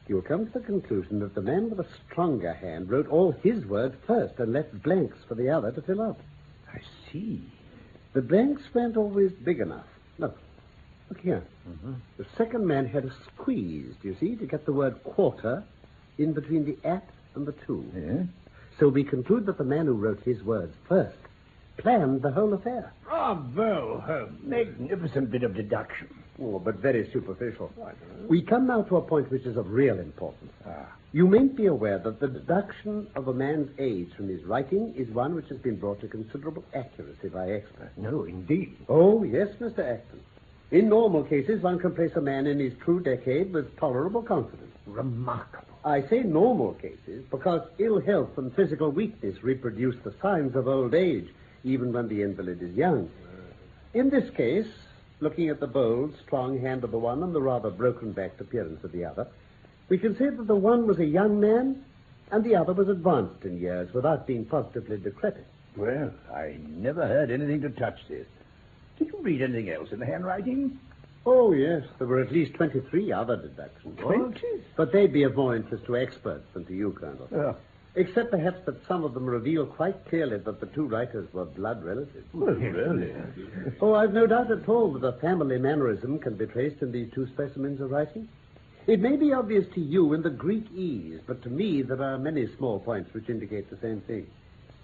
you'll 0.06 0.22
come 0.22 0.46
to 0.46 0.52
the 0.58 0.64
conclusion 0.64 1.20
that 1.20 1.34
the 1.34 1.40
man 1.40 1.70
with 1.70 1.80
a 1.80 1.86
stronger 2.06 2.52
hand 2.52 2.90
wrote 2.90 3.08
all 3.08 3.32
his 3.42 3.64
words 3.64 3.94
first 4.06 4.38
and 4.38 4.52
left 4.52 4.82
blanks 4.82 5.16
for 5.26 5.34
the 5.34 5.48
other 5.48 5.72
to 5.72 5.80
fill 5.82 6.02
up. 6.02 6.20
I 6.72 6.80
see. 7.10 7.42
The 8.12 8.22
blanks 8.22 8.62
weren't 8.74 8.96
always 8.96 9.32
big 9.32 9.60
enough. 9.60 9.86
Look. 10.18 10.38
Look 11.08 11.20
here. 11.20 11.42
The 12.18 12.26
second 12.36 12.66
man 12.66 12.86
had 12.86 13.04
a 13.04 13.12
squeeze, 13.32 13.94
do 14.02 14.08
you 14.08 14.16
see, 14.20 14.36
to 14.36 14.46
get 14.46 14.66
the 14.66 14.72
word 14.72 15.02
quarter 15.04 15.64
in 16.18 16.32
between 16.32 16.64
the 16.64 16.76
at 16.88 17.08
and 17.34 17.46
the 17.46 17.52
to. 17.66 17.84
Yeah? 17.94 18.22
So 18.78 18.88
we 18.88 19.04
conclude 19.04 19.46
that 19.46 19.58
the 19.58 19.64
man 19.64 19.86
who 19.86 19.94
wrote 19.94 20.22
his 20.24 20.42
words 20.42 20.74
first 20.88 21.16
planned 21.76 22.22
the 22.22 22.30
whole 22.30 22.54
affair. 22.54 22.92
Bravo, 23.04 24.00
Holmes. 24.00 24.40
Magnificent 24.42 25.30
bit 25.30 25.42
of 25.42 25.54
deduction. 25.54 26.08
Oh, 26.40 26.58
but 26.58 26.76
very 26.76 27.08
superficial. 27.12 27.72
We 28.28 28.42
come 28.42 28.66
now 28.66 28.82
to 28.82 28.96
a 28.96 29.02
point 29.02 29.30
which 29.30 29.44
is 29.44 29.56
of 29.56 29.70
real 29.70 29.98
importance. 29.98 30.52
Ah. 30.66 30.86
You 31.12 31.28
may 31.28 31.44
be 31.44 31.66
aware 31.66 31.98
that 32.00 32.18
the 32.18 32.26
deduction 32.26 33.06
of 33.14 33.28
a 33.28 33.32
man's 33.32 33.70
age 33.78 34.10
from 34.16 34.28
his 34.28 34.42
writing 34.42 34.92
is 34.96 35.08
one 35.10 35.36
which 35.36 35.48
has 35.48 35.58
been 35.58 35.76
brought 35.76 36.00
to 36.00 36.08
considerable 36.08 36.64
accuracy 36.74 37.28
by 37.28 37.50
experts. 37.52 37.96
No, 37.96 38.24
indeed. 38.24 38.76
Oh, 38.88 39.22
yes, 39.22 39.48
Mr. 39.60 39.78
Acton. 39.78 40.20
In 40.72 40.88
normal 40.88 41.22
cases, 41.22 41.62
one 41.62 41.78
can 41.78 41.94
place 41.94 42.10
a 42.16 42.20
man 42.20 42.48
in 42.48 42.58
his 42.58 42.72
true 42.84 42.98
decade 42.98 43.52
with 43.52 43.76
tolerable 43.76 44.22
confidence. 44.22 44.72
Remarkable. 44.86 45.73
I 45.84 46.02
say 46.08 46.22
normal 46.22 46.72
cases 46.74 47.24
because 47.30 47.60
ill 47.78 48.00
health 48.00 48.38
and 48.38 48.54
physical 48.54 48.90
weakness 48.90 49.42
reproduce 49.42 49.96
the 50.02 50.14
signs 50.22 50.56
of 50.56 50.66
old 50.66 50.94
age, 50.94 51.28
even 51.62 51.92
when 51.92 52.08
the 52.08 52.22
invalid 52.22 52.62
is 52.62 52.74
young. 52.74 53.10
In 53.92 54.08
this 54.08 54.30
case, 54.30 54.66
looking 55.20 55.50
at 55.50 55.60
the 55.60 55.66
bold, 55.66 56.14
strong 56.24 56.58
hand 56.58 56.84
of 56.84 56.90
the 56.90 56.98
one 56.98 57.22
and 57.22 57.34
the 57.34 57.42
rather 57.42 57.70
broken-backed 57.70 58.40
appearance 58.40 58.82
of 58.82 58.92
the 58.92 59.04
other, 59.04 59.26
we 59.90 59.98
can 59.98 60.16
say 60.16 60.30
that 60.30 60.46
the 60.46 60.56
one 60.56 60.86
was 60.86 60.98
a 60.98 61.04
young 61.04 61.38
man 61.38 61.84
and 62.32 62.42
the 62.42 62.56
other 62.56 62.72
was 62.72 62.88
advanced 62.88 63.44
in 63.44 63.60
years 63.60 63.92
without 63.92 64.26
being 64.26 64.46
positively 64.46 64.96
decrepit. 64.96 65.46
Well, 65.76 66.12
I 66.32 66.56
never 66.66 67.06
heard 67.06 67.30
anything 67.30 67.60
to 67.60 67.68
touch 67.68 67.98
this. 68.08 68.26
Did 68.98 69.08
you 69.08 69.18
read 69.20 69.42
anything 69.42 69.70
else 69.70 69.92
in 69.92 69.98
the 69.98 70.06
handwriting? 70.06 70.78
Oh, 71.26 71.52
yes. 71.52 71.84
There 71.98 72.06
were 72.06 72.20
at 72.20 72.32
least 72.32 72.54
23 72.54 73.12
other 73.12 73.36
deductions. 73.36 73.98
Oh, 74.02 74.12
Twenty? 74.12 74.62
But 74.76 74.92
they'd 74.92 75.12
be 75.12 75.22
of 75.22 75.36
more 75.36 75.56
interest 75.56 75.86
to 75.86 75.96
experts 75.96 76.46
than 76.52 76.64
to 76.66 76.74
you, 76.74 76.92
Colonel. 76.92 77.28
Oh. 77.34 77.56
Except 77.96 78.30
perhaps 78.30 78.58
that 78.66 78.84
some 78.88 79.04
of 79.04 79.14
them 79.14 79.24
reveal 79.24 79.66
quite 79.66 80.04
clearly 80.06 80.38
that 80.38 80.60
the 80.60 80.66
two 80.66 80.86
writers 80.86 81.32
were 81.32 81.44
blood 81.44 81.84
relatives. 81.84 82.26
Well, 82.32 82.52
really? 82.54 83.14
Oh, 83.80 83.94
I've 83.94 84.12
no 84.12 84.26
doubt 84.26 84.50
at 84.50 84.68
all 84.68 84.92
that 84.94 85.06
a 85.06 85.12
family 85.20 85.58
mannerism 85.58 86.18
can 86.18 86.34
be 86.34 86.46
traced 86.46 86.82
in 86.82 86.90
these 86.90 87.12
two 87.14 87.28
specimens 87.28 87.80
of 87.80 87.92
writing. 87.92 88.28
It 88.88 89.00
may 89.00 89.16
be 89.16 89.32
obvious 89.32 89.64
to 89.74 89.80
you 89.80 90.12
in 90.12 90.22
the 90.22 90.30
Greek 90.30 90.66
e's, 90.74 91.20
but 91.26 91.40
to 91.42 91.48
me 91.50 91.82
there 91.82 92.02
are 92.02 92.18
many 92.18 92.48
small 92.56 92.80
points 92.80 93.14
which 93.14 93.30
indicate 93.30 93.70
the 93.70 93.78
same 93.78 94.00
thing. 94.02 94.26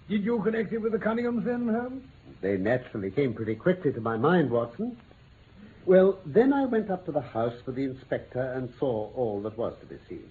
Did 0.08 0.24
you 0.24 0.40
connect 0.42 0.72
it 0.72 0.78
with 0.78 0.92
the 0.92 0.98
Cunninghams 0.98 1.44
then, 1.44 1.68
Holmes? 1.68 2.04
They 2.40 2.56
naturally 2.56 3.10
came 3.10 3.34
pretty 3.34 3.56
quickly 3.56 3.92
to 3.92 4.00
my 4.00 4.16
mind, 4.16 4.50
Watson. 4.50 4.96
Well, 5.86 6.18
then 6.26 6.52
I 6.52 6.66
went 6.66 6.90
up 6.90 7.06
to 7.06 7.12
the 7.12 7.20
house 7.20 7.54
for 7.64 7.72
the 7.72 7.84
inspector 7.84 8.40
and 8.40 8.72
saw 8.78 9.10
all 9.14 9.40
that 9.42 9.56
was 9.56 9.74
to 9.80 9.86
be 9.86 9.96
seen. 10.08 10.30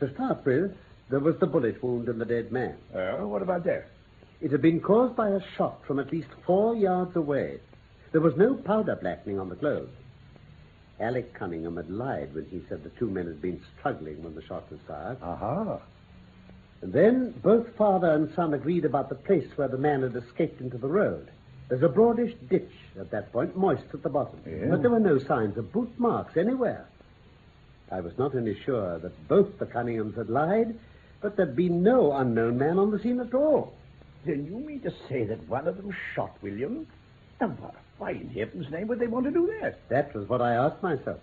To 0.00 0.12
start 0.14 0.44
with, 0.44 0.72
there 1.10 1.20
was 1.20 1.36
the 1.38 1.46
bullet 1.46 1.82
wound 1.82 2.08
in 2.08 2.18
the 2.18 2.24
dead 2.24 2.50
man. 2.50 2.76
Oh, 2.94 3.26
what 3.28 3.42
about 3.42 3.64
that? 3.64 3.88
It 4.40 4.52
had 4.52 4.62
been 4.62 4.80
caused 4.80 5.14
by 5.16 5.28
a 5.28 5.40
shot 5.56 5.84
from 5.86 5.98
at 5.98 6.10
least 6.10 6.28
four 6.46 6.74
yards 6.74 7.14
away. 7.14 7.60
There 8.12 8.20
was 8.20 8.36
no 8.36 8.54
powder 8.54 8.96
blackening 8.96 9.38
on 9.38 9.50
the 9.50 9.56
clothes. 9.56 9.90
Alec 10.98 11.34
Cunningham 11.34 11.76
had 11.76 11.90
lied 11.90 12.34
when 12.34 12.46
he 12.46 12.62
said 12.68 12.82
the 12.82 12.90
two 12.90 13.08
men 13.08 13.26
had 13.26 13.40
been 13.40 13.60
struggling 13.78 14.22
when 14.22 14.34
the 14.34 14.42
shot 14.42 14.70
was 14.70 14.80
fired. 14.86 15.18
Aha. 15.22 15.80
And 16.82 16.92
then 16.92 17.34
both 17.42 17.74
father 17.76 18.10
and 18.10 18.32
son 18.34 18.54
agreed 18.54 18.84
about 18.84 19.08
the 19.10 19.14
place 19.14 19.48
where 19.56 19.68
the 19.68 19.78
man 19.78 20.02
had 20.02 20.16
escaped 20.16 20.60
into 20.60 20.78
the 20.78 20.88
road. 20.88 21.30
There's 21.70 21.82
a 21.84 21.88
broadish 21.88 22.34
ditch 22.48 22.72
at 22.98 23.12
that 23.12 23.32
point, 23.32 23.56
moist 23.56 23.84
at 23.94 24.02
the 24.02 24.08
bottom. 24.08 24.40
Yeah. 24.44 24.66
But 24.70 24.82
there 24.82 24.90
were 24.90 24.98
no 24.98 25.18
signs 25.18 25.56
of 25.56 25.72
boot 25.72 25.92
marks 25.98 26.36
anywhere. 26.36 26.84
I 27.92 28.00
was 28.00 28.12
not 28.18 28.34
only 28.34 28.58
sure 28.64 28.98
that 28.98 29.28
both 29.28 29.56
the 29.58 29.66
Cunninghams 29.66 30.16
had 30.16 30.28
lied, 30.28 30.76
but 31.20 31.36
there'd 31.36 31.54
been 31.54 31.82
no 31.84 32.12
unknown 32.12 32.58
man 32.58 32.78
on 32.78 32.90
the 32.90 32.98
scene 32.98 33.20
at 33.20 33.32
all. 33.34 33.72
Then 34.24 34.46
you 34.46 34.58
mean 34.58 34.80
to 34.80 34.92
say 35.08 35.24
that 35.24 35.48
one 35.48 35.68
of 35.68 35.76
them 35.76 35.94
shot 36.14 36.36
William? 36.42 36.86
Now, 37.40 37.48
why- 37.60 37.70
why 37.98 38.10
in 38.12 38.28
heaven's 38.30 38.68
name 38.70 38.88
would 38.88 38.98
they 38.98 39.06
want 39.06 39.26
to 39.26 39.30
do 39.30 39.46
that? 39.60 39.78
That 39.88 40.12
was 40.12 40.28
what 40.28 40.42
I 40.42 40.54
asked 40.54 40.82
myself. 40.82 41.20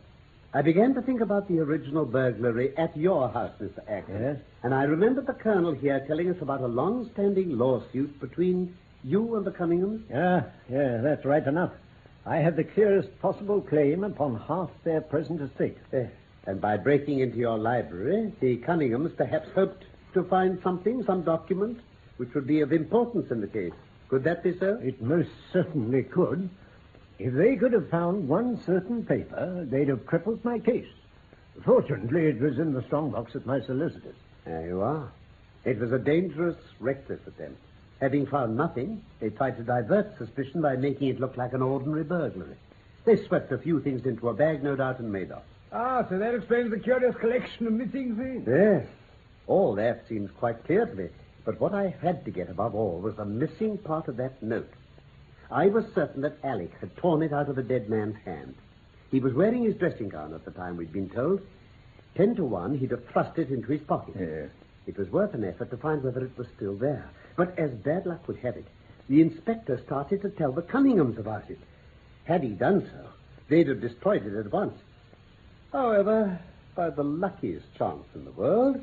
I 0.53 0.61
began 0.61 0.93
to 0.93 1.01
think 1.01 1.19
about 1.19 1.49
the 1.49 1.59
original 1.59 2.05
burglary 2.05 2.75
at 2.77 2.95
your 2.95 3.27
house, 3.27 3.51
Mr. 3.61 3.79
Acton. 3.89 4.21
Yes? 4.21 4.37
And 4.63 4.73
I 4.73 4.83
remembered 4.83 5.25
the 5.27 5.33
colonel 5.33 5.73
here 5.73 5.99
telling 6.07 6.29
us 6.29 6.41
about 6.41 6.61
a 6.61 6.67
long-standing 6.67 7.57
lawsuit 7.57 8.17
between 8.21 8.73
you 9.03 9.35
and 9.35 9.45
the 9.45 9.51
Cunninghams. 9.51 10.03
Yeah, 10.09 10.43
yeah, 10.69 10.97
that's 11.01 11.25
right 11.25 11.45
enough. 11.45 11.71
I 12.25 12.37
have 12.37 12.55
the 12.55 12.63
clearest 12.63 13.09
possible 13.21 13.61
claim 13.61 14.03
upon 14.03 14.39
half 14.47 14.69
their 14.83 15.01
present 15.01 15.41
estate. 15.41 15.77
Eh, 15.93 16.07
and 16.45 16.59
by 16.59 16.77
breaking 16.77 17.19
into 17.19 17.37
your 17.37 17.57
library, 17.57 18.33
the 18.39 18.57
Cunninghams 18.57 19.15
perhaps 19.15 19.49
hoped 19.55 19.85
to 20.13 20.23
find 20.23 20.59
something, 20.63 21.03
some 21.03 21.23
document, 21.23 21.79
which 22.17 22.33
would 22.33 22.47
be 22.47 22.61
of 22.61 22.73
importance 22.73 23.31
in 23.31 23.41
the 23.41 23.47
case. 23.47 23.73
Could 24.09 24.23
that 24.23 24.43
be 24.43 24.57
so? 24.57 24.79
It 24.81 25.01
most 25.01 25.29
certainly 25.53 26.03
could. 26.03 26.49
If 27.19 27.33
they 27.33 27.55
could 27.55 27.73
have 27.73 27.89
found 27.89 28.27
one 28.27 28.61
certain 28.65 29.05
paper, 29.05 29.65
they'd 29.69 29.89
have 29.89 30.05
crippled 30.05 30.43
my 30.45 30.59
case. 30.59 30.87
Fortunately, 31.65 32.27
it 32.27 32.39
was 32.39 32.59
in 32.59 32.73
the 32.73 32.83
strongbox 32.83 33.35
at 33.35 33.45
my 33.45 33.59
solicitor's. 33.61 34.15
There 34.45 34.65
you 34.67 34.81
are. 34.81 35.11
It 35.65 35.79
was 35.79 35.91
a 35.91 35.97
dangerous, 35.97 36.55
reckless 36.79 37.19
attempt. 37.27 37.59
Having 37.99 38.27
found 38.27 38.55
nothing, 38.55 39.01
they 39.19 39.29
tried 39.29 39.57
to 39.57 39.63
divert 39.63 40.17
suspicion 40.17 40.61
by 40.61 40.75
making 40.75 41.07
it 41.09 41.19
look 41.19 41.35
like 41.35 41.53
an 41.53 41.61
ordinary 41.61 42.03
burglary. 42.03 42.55
They 43.05 43.15
swept 43.25 43.51
a 43.51 43.57
few 43.57 43.79
things 43.81 44.05
into 44.05 44.29
a 44.29 44.33
bag, 44.33 44.63
no 44.63 44.75
doubt, 44.75 44.99
and 44.99 45.11
made 45.11 45.31
off. 45.31 45.43
Ah, 45.71 46.05
so 46.07 46.17
that 46.19 46.35
explains 46.35 46.71
the 46.71 46.79
curious 46.79 47.15
collection 47.15 47.67
of 47.67 47.73
missing 47.73 48.15
things. 48.15 48.47
Yes. 48.47 48.85
All 49.47 49.73
that 49.75 50.07
seems 50.07 50.29
quite 50.31 50.63
clear 50.65 50.85
to 50.85 50.93
me. 50.95 51.07
But 51.45 51.59
what 51.59 51.73
I 51.73 51.95
had 52.01 52.25
to 52.25 52.31
get 52.31 52.49
above 52.49 52.75
all 52.75 52.99
was 52.99 53.15
the 53.15 53.25
missing 53.25 53.77
part 53.77 54.07
of 54.07 54.17
that 54.17 54.43
note. 54.43 54.69
I 55.49 55.67
was 55.67 55.85
certain 55.95 56.21
that 56.21 56.37
Alec 56.43 56.73
had 56.79 56.95
torn 56.97 57.23
it 57.23 57.31
out 57.33 57.49
of 57.49 57.55
the 57.55 57.63
dead 57.63 57.89
man's 57.89 58.17
hand. 58.25 58.55
He 59.09 59.21
was 59.21 59.33
wearing 59.33 59.63
his 59.63 59.75
dressing 59.75 60.09
gown 60.09 60.33
at 60.33 60.43
the 60.43 60.51
time, 60.51 60.75
we'd 60.75 60.91
been 60.91 61.09
told. 61.09 61.41
Ten 62.15 62.35
to 62.35 62.43
one, 62.43 62.77
he'd 62.77 62.91
have 62.91 63.05
thrust 63.05 63.39
it 63.39 63.49
into 63.49 63.71
his 63.71 63.81
pocket. 63.81 64.15
Yes. 64.19 64.49
It 64.87 64.97
was 64.97 65.11
worth 65.11 65.33
an 65.33 65.43
effort 65.43 65.69
to 65.71 65.77
find 65.77 66.01
whether 66.01 66.23
it 66.23 66.37
was 66.37 66.47
still 66.55 66.75
there. 66.75 67.09
But 67.35 67.59
as 67.59 67.71
bad 67.71 68.05
luck 68.05 68.27
would 68.27 68.37
have 68.37 68.55
it, 68.55 68.65
the 69.09 69.21
inspector 69.21 69.79
started 69.85 70.21
to 70.21 70.29
tell 70.29 70.51
the 70.51 70.61
Cunninghams 70.61 71.19
about 71.19 71.49
it. 71.49 71.59
Had 72.23 72.43
he 72.43 72.49
done 72.49 72.89
so, 72.89 73.09
they'd 73.49 73.67
have 73.67 73.81
destroyed 73.81 74.25
it 74.25 74.37
at 74.37 74.51
once. 74.51 74.79
However, 75.71 76.39
by 76.75 76.89
the 76.89 77.03
luckiest 77.03 77.65
chance 77.77 78.05
in 78.15 78.25
the 78.25 78.31
world, 78.31 78.81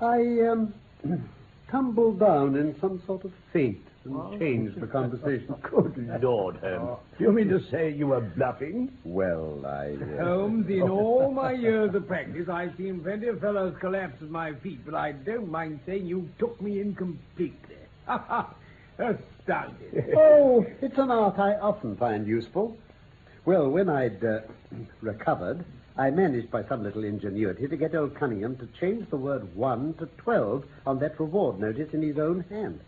I 0.00 0.40
um, 0.42 0.74
tumbled 1.70 2.20
down 2.20 2.56
in 2.56 2.78
some 2.80 3.02
sort 3.06 3.24
of 3.24 3.32
faint 3.52 3.87
and 4.04 4.40
changed 4.40 4.80
the 4.80 4.86
conversation. 4.86 5.54
Good 5.62 6.22
Lord, 6.22 6.56
Holmes. 6.56 6.98
Do 7.18 7.24
you 7.24 7.32
mean 7.32 7.48
to 7.48 7.60
say 7.70 7.90
you 7.90 8.08
were 8.08 8.20
bluffing? 8.20 8.92
Well, 9.04 9.64
I. 9.66 9.96
Uh... 9.96 10.24
Holmes, 10.24 10.68
in 10.68 10.82
all 10.88 11.30
my 11.32 11.52
years 11.52 11.94
of 11.94 12.06
practice, 12.06 12.48
I've 12.48 12.76
seen 12.76 13.00
plenty 13.00 13.28
of 13.28 13.40
fellows 13.40 13.74
collapse 13.80 14.22
at 14.22 14.30
my 14.30 14.54
feet, 14.54 14.84
but 14.84 14.94
I 14.94 15.12
don't 15.12 15.50
mind 15.50 15.80
saying 15.86 16.06
you 16.06 16.28
took 16.38 16.60
me 16.60 16.80
in 16.80 16.94
completely. 16.94 17.76
Ha 18.06 18.24
ha! 18.26 18.54
Astounding. 18.98 20.14
Oh, 20.16 20.64
it's 20.80 20.96
an 20.96 21.10
art 21.10 21.38
I 21.38 21.56
often 21.56 21.94
find 21.96 22.26
useful. 22.26 22.74
Well, 23.44 23.68
when 23.68 23.90
I'd 23.90 24.24
uh, 24.24 24.40
recovered, 25.02 25.64
I 25.98 26.10
managed 26.10 26.50
by 26.50 26.64
some 26.68 26.82
little 26.82 27.04
ingenuity 27.04 27.66
to 27.66 27.76
get 27.76 27.94
old 27.94 28.14
Cunningham 28.14 28.56
to 28.56 28.68
change 28.80 29.10
the 29.10 29.16
word 29.16 29.54
one 29.54 29.94
to 29.94 30.06
twelve 30.16 30.64
on 30.86 30.98
that 31.00 31.18
reward 31.20 31.58
notice 31.58 31.92
in 31.92 32.02
his 32.02 32.18
own 32.18 32.44
hand. 32.48 32.80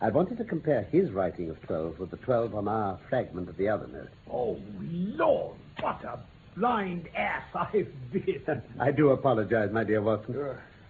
I 0.00 0.10
wanted 0.10 0.36
to 0.38 0.44
compare 0.44 0.82
his 0.92 1.10
writing 1.10 1.48
of 1.48 1.60
twelve 1.62 1.98
with 1.98 2.10
the 2.10 2.18
twelve 2.18 2.54
on 2.54 2.68
our 2.68 2.98
fragment 3.08 3.48
of 3.48 3.56
the 3.56 3.68
other 3.68 3.86
note. 3.86 4.10
Oh, 4.30 4.58
Lord, 4.80 5.56
what 5.80 6.04
a 6.04 6.18
blind 6.56 7.08
ass 7.16 7.44
I've 7.54 7.88
been. 8.12 8.62
I 8.80 8.90
do 8.90 9.10
apologize, 9.10 9.70
my 9.72 9.84
dear 9.84 10.02
Watson. 10.02 10.36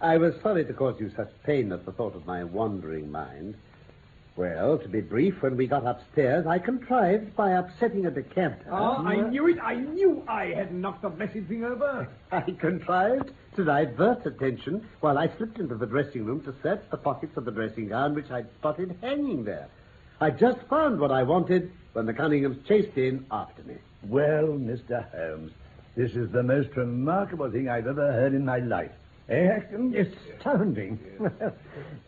I 0.01 0.17
was 0.17 0.33
sorry 0.43 0.65
to 0.65 0.73
cause 0.73 0.99
you 0.99 1.09
such 1.15 1.31
pain 1.43 1.71
at 1.71 1.85
the 1.85 1.91
thought 1.93 2.15
of 2.15 2.25
my 2.25 2.43
wandering 2.43 3.09
mind. 3.09 3.55
Well, 4.35 4.77
to 4.77 4.87
be 4.87 5.01
brief, 5.01 5.41
when 5.41 5.57
we 5.57 5.65
got 5.65 5.87
upstairs, 5.87 6.45
I 6.45 6.59
contrived 6.59 7.35
by 7.35 7.53
upsetting 7.53 8.05
a 8.05 8.11
decanter. 8.11 8.67
Oh, 8.69 9.03
I 9.03 9.27
knew 9.29 9.47
it. 9.47 9.57
I 9.59 9.75
knew 9.75 10.23
I 10.27 10.47
had 10.47 10.71
knocked 10.73 11.01
the 11.01 11.09
blessed 11.09 11.47
thing 11.47 11.63
over. 11.63 12.07
I 12.31 12.41
contrived 12.41 13.31
to 13.57 13.65
divert 13.65 14.25
attention 14.25 14.87
while 15.01 15.17
I 15.17 15.29
slipped 15.35 15.59
into 15.59 15.75
the 15.75 15.85
dressing 15.85 16.25
room 16.25 16.41
to 16.41 16.53
search 16.63 16.81
the 16.89 16.97
pockets 16.97 17.35
of 17.35 17.45
the 17.45 17.51
dressing 17.51 17.89
gown 17.89 18.15
which 18.15 18.31
I'd 18.31 18.47
spotted 18.59 18.97
hanging 19.01 19.43
there. 19.43 19.67
I 20.21 20.29
just 20.29 20.59
found 20.69 20.99
what 20.99 21.11
I 21.11 21.23
wanted 21.23 21.71
when 21.93 22.05
the 22.05 22.13
Cunninghams 22.13 22.65
chased 22.67 22.97
in 22.97 23.25
after 23.31 23.63
me. 23.63 23.75
Well, 24.03 24.47
Mr. 24.47 25.09
Holmes, 25.11 25.51
this 25.95 26.11
is 26.11 26.31
the 26.31 26.43
most 26.43 26.69
remarkable 26.75 27.51
thing 27.51 27.67
I've 27.67 27.87
ever 27.87 28.13
heard 28.13 28.33
in 28.33 28.45
my 28.45 28.59
life. 28.59 28.91
Eh, 29.29 29.47
Acton? 29.47 29.93
Astounding. 29.95 30.99
uh, 31.19 31.49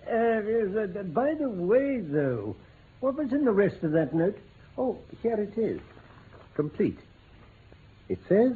yes, 0.07 0.75
uh, 0.77 1.03
by 1.03 1.33
the 1.33 1.49
way, 1.49 1.99
though, 1.99 2.55
what 2.99 3.15
was 3.15 3.31
in 3.31 3.43
the 3.43 3.51
rest 3.51 3.83
of 3.83 3.91
that 3.91 4.13
note? 4.13 4.37
Oh, 4.77 4.97
here 5.21 5.35
it 5.35 5.57
is. 5.57 5.81
Complete. 6.55 6.99
It 8.07 8.19
says, 8.29 8.53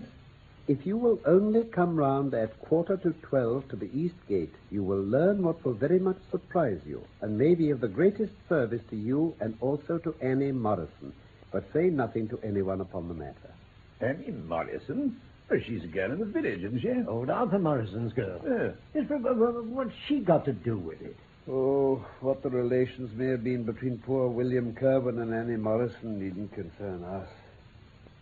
if 0.68 0.86
you 0.86 0.98
will 0.98 1.20
only 1.26 1.64
come 1.66 1.96
round 1.96 2.34
at 2.34 2.60
quarter 2.62 2.96
to 2.98 3.12
twelve 3.22 3.68
to 3.70 3.76
the 3.76 3.90
east 3.94 4.16
gate, 4.30 4.54
you 4.72 4.84
will 4.84 5.04
learn 5.04 5.44
what 5.44 5.64
will 5.66 5.74
very 5.74 6.00
much 6.00 6.18
surprise 6.32 6.80
you, 6.86 7.04
and 7.22 7.38
may 7.38 7.54
be 7.54 7.70
of 7.70 7.82
the 7.82 7.88
greatest 7.88 8.34
service 8.48 8.82
to 8.90 8.96
you 8.96 9.36
and 9.42 9.58
also 9.60 9.98
to 9.98 10.16
Annie 10.22 10.54
Morrison. 10.54 11.12
But 11.52 11.66
say 11.74 11.90
nothing 11.90 12.30
to 12.30 12.40
anyone 12.44 12.82
upon 12.82 13.08
the 13.10 13.14
matter. 13.14 13.54
Annie 14.00 14.32
Morrison? 14.32 15.20
She's 15.66 15.84
a 15.84 15.88
girl 15.88 16.12
in 16.14 16.20
the 16.20 16.26
village, 16.26 16.64
isn't 16.64 16.80
she? 16.80 17.08
Old 17.08 17.30
Arthur 17.30 17.60
Morrison's 17.60 18.14
girl. 18.14 18.42
Yeah. 18.44 18.72
Yes, 18.96 19.06
but, 19.08 19.22
but, 19.22 19.38
but 19.38 19.66
what's 19.66 19.94
she 20.08 20.20
got 20.20 20.46
to 20.46 20.54
do 20.54 20.78
with 20.78 21.02
it? 21.02 21.16
Oh, 21.48 22.04
what 22.22 22.42
the 22.42 22.50
relations 22.50 23.12
may 23.16 23.28
have 23.28 23.44
been 23.44 23.64
between 23.64 23.98
poor 24.00 24.30
William 24.30 24.74
Kirwan 24.74 25.20
and 25.20 25.34
Annie 25.34 25.58
Morrison 25.58 26.20
needn't 26.20 26.54
concern 26.54 27.04
us. 27.04 27.28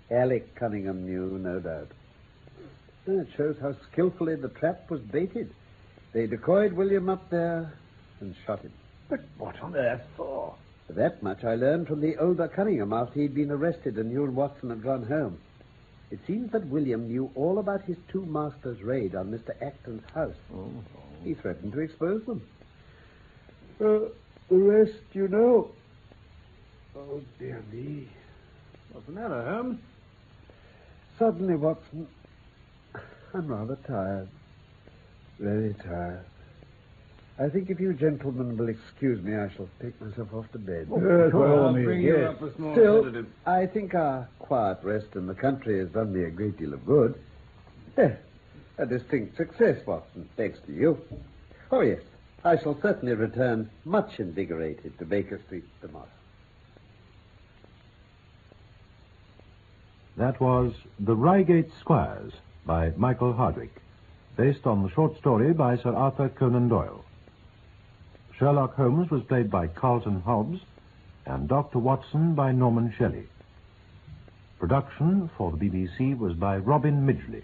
Alec 0.09 0.55
Cunningham 0.55 1.05
knew, 1.05 1.37
no 1.37 1.59
doubt. 1.59 1.87
It 3.07 3.27
shows 3.35 3.55
how 3.61 3.75
skillfully 3.91 4.35
the 4.35 4.49
trap 4.49 4.89
was 4.89 5.01
baited. 5.01 5.51
They 6.13 6.27
decoyed 6.27 6.73
William 6.73 7.09
up 7.09 7.29
there 7.29 7.73
and 8.19 8.35
shot 8.45 8.61
him. 8.61 8.73
But 9.09 9.21
what 9.37 9.59
on 9.61 9.75
earth 9.75 10.01
for? 10.15 10.55
That 10.89 11.23
much 11.23 11.43
I 11.43 11.55
learned 11.55 11.87
from 11.87 12.01
the 12.01 12.17
older 12.17 12.47
Cunningham 12.47 12.93
after 12.93 13.21
he'd 13.21 13.33
been 13.33 13.51
arrested 13.51 13.97
and 13.97 14.11
you 14.11 14.23
and 14.25 14.35
Watson 14.35 14.69
had 14.69 14.83
gone 14.83 15.03
home. 15.03 15.39
It 16.11 16.19
seems 16.27 16.51
that 16.51 16.67
William 16.67 17.07
knew 17.07 17.31
all 17.35 17.59
about 17.59 17.83
his 17.83 17.97
two 18.11 18.25
masters' 18.25 18.81
raid 18.83 19.15
on 19.15 19.31
Mr. 19.31 19.51
Acton's 19.61 20.03
house. 20.13 20.35
Oh. 20.53 20.69
He 21.23 21.33
threatened 21.33 21.71
to 21.73 21.79
expose 21.79 22.23
them. 22.25 22.41
Uh, 23.79 24.09
the 24.49 24.57
rest 24.57 24.99
you 25.13 25.27
know. 25.29 25.71
Oh, 26.95 27.21
dear 27.39 27.63
me. 27.71 28.09
What's 28.91 29.05
the 29.07 29.13
matter, 29.13 29.41
Holmes? 29.43 29.79
Suddenly, 31.17 31.55
Watson, 31.55 32.07
I'm 33.33 33.47
rather 33.47 33.77
tired. 33.87 34.27
Very 35.39 35.73
tired. 35.75 36.25
I 37.39 37.49
think 37.49 37.69
if 37.69 37.79
you 37.79 37.93
gentlemen 37.93 38.57
will 38.57 38.69
excuse 38.69 39.21
me, 39.23 39.35
I 39.35 39.49
shall 39.55 39.69
take 39.81 39.99
myself 40.01 40.33
off 40.33 40.51
to 40.51 40.59
bed. 40.59 40.87
Oh, 40.91 40.97
yes, 40.99 41.31
by 41.31 41.39
all 41.39 41.67
I'll 41.67 41.73
means, 41.73 41.85
bring 41.85 42.01
you 42.01 42.17
yes. 42.17 42.29
up 42.29 42.41
a 42.41 42.55
small 42.55 42.73
Still, 42.75 43.03
sedative. 43.03 43.27
I 43.45 43.65
think 43.65 43.95
our 43.95 44.27
quiet 44.39 44.79
rest 44.83 45.07
in 45.15 45.25
the 45.27 45.33
country 45.33 45.79
has 45.79 45.89
done 45.89 46.13
me 46.13 46.25
a 46.25 46.29
great 46.29 46.57
deal 46.57 46.73
of 46.73 46.85
good. 46.85 47.15
Eh, 47.97 48.11
a 48.77 48.85
distinct 48.85 49.37
success, 49.37 49.77
Watson, 49.87 50.29
thanks 50.37 50.59
to 50.67 50.73
you. 50.73 50.99
Oh, 51.71 51.81
yes, 51.81 52.01
I 52.43 52.57
shall 52.57 52.79
certainly 52.81 53.15
return 53.15 53.69
much 53.85 54.19
invigorated 54.19 54.99
to 54.99 55.05
Baker 55.05 55.39
Street 55.47 55.65
tomorrow. 55.81 56.07
That 60.17 60.39
was 60.39 60.73
The 60.99 61.15
Reigate 61.15 61.71
Squires 61.79 62.33
by 62.65 62.91
Michael 62.95 63.33
Hardwick, 63.33 63.81
based 64.37 64.65
on 64.65 64.83
the 64.83 64.89
short 64.91 65.17
story 65.17 65.53
by 65.53 65.77
Sir 65.77 65.93
Arthur 65.93 66.29
Conan 66.29 66.69
Doyle. 66.69 67.03
Sherlock 68.37 68.75
Holmes 68.75 69.09
was 69.11 69.23
played 69.23 69.51
by 69.51 69.67
Carlton 69.67 70.21
Hobbs, 70.21 70.59
and 71.25 71.47
Dr. 71.47 71.79
Watson 71.79 72.33
by 72.33 72.51
Norman 72.51 72.93
Shelley. 72.97 73.27
Production 74.59 75.29
for 75.37 75.51
the 75.51 75.57
BBC 75.57 76.17
was 76.17 76.33
by 76.33 76.57
Robin 76.57 77.05
Midgley. 77.05 77.43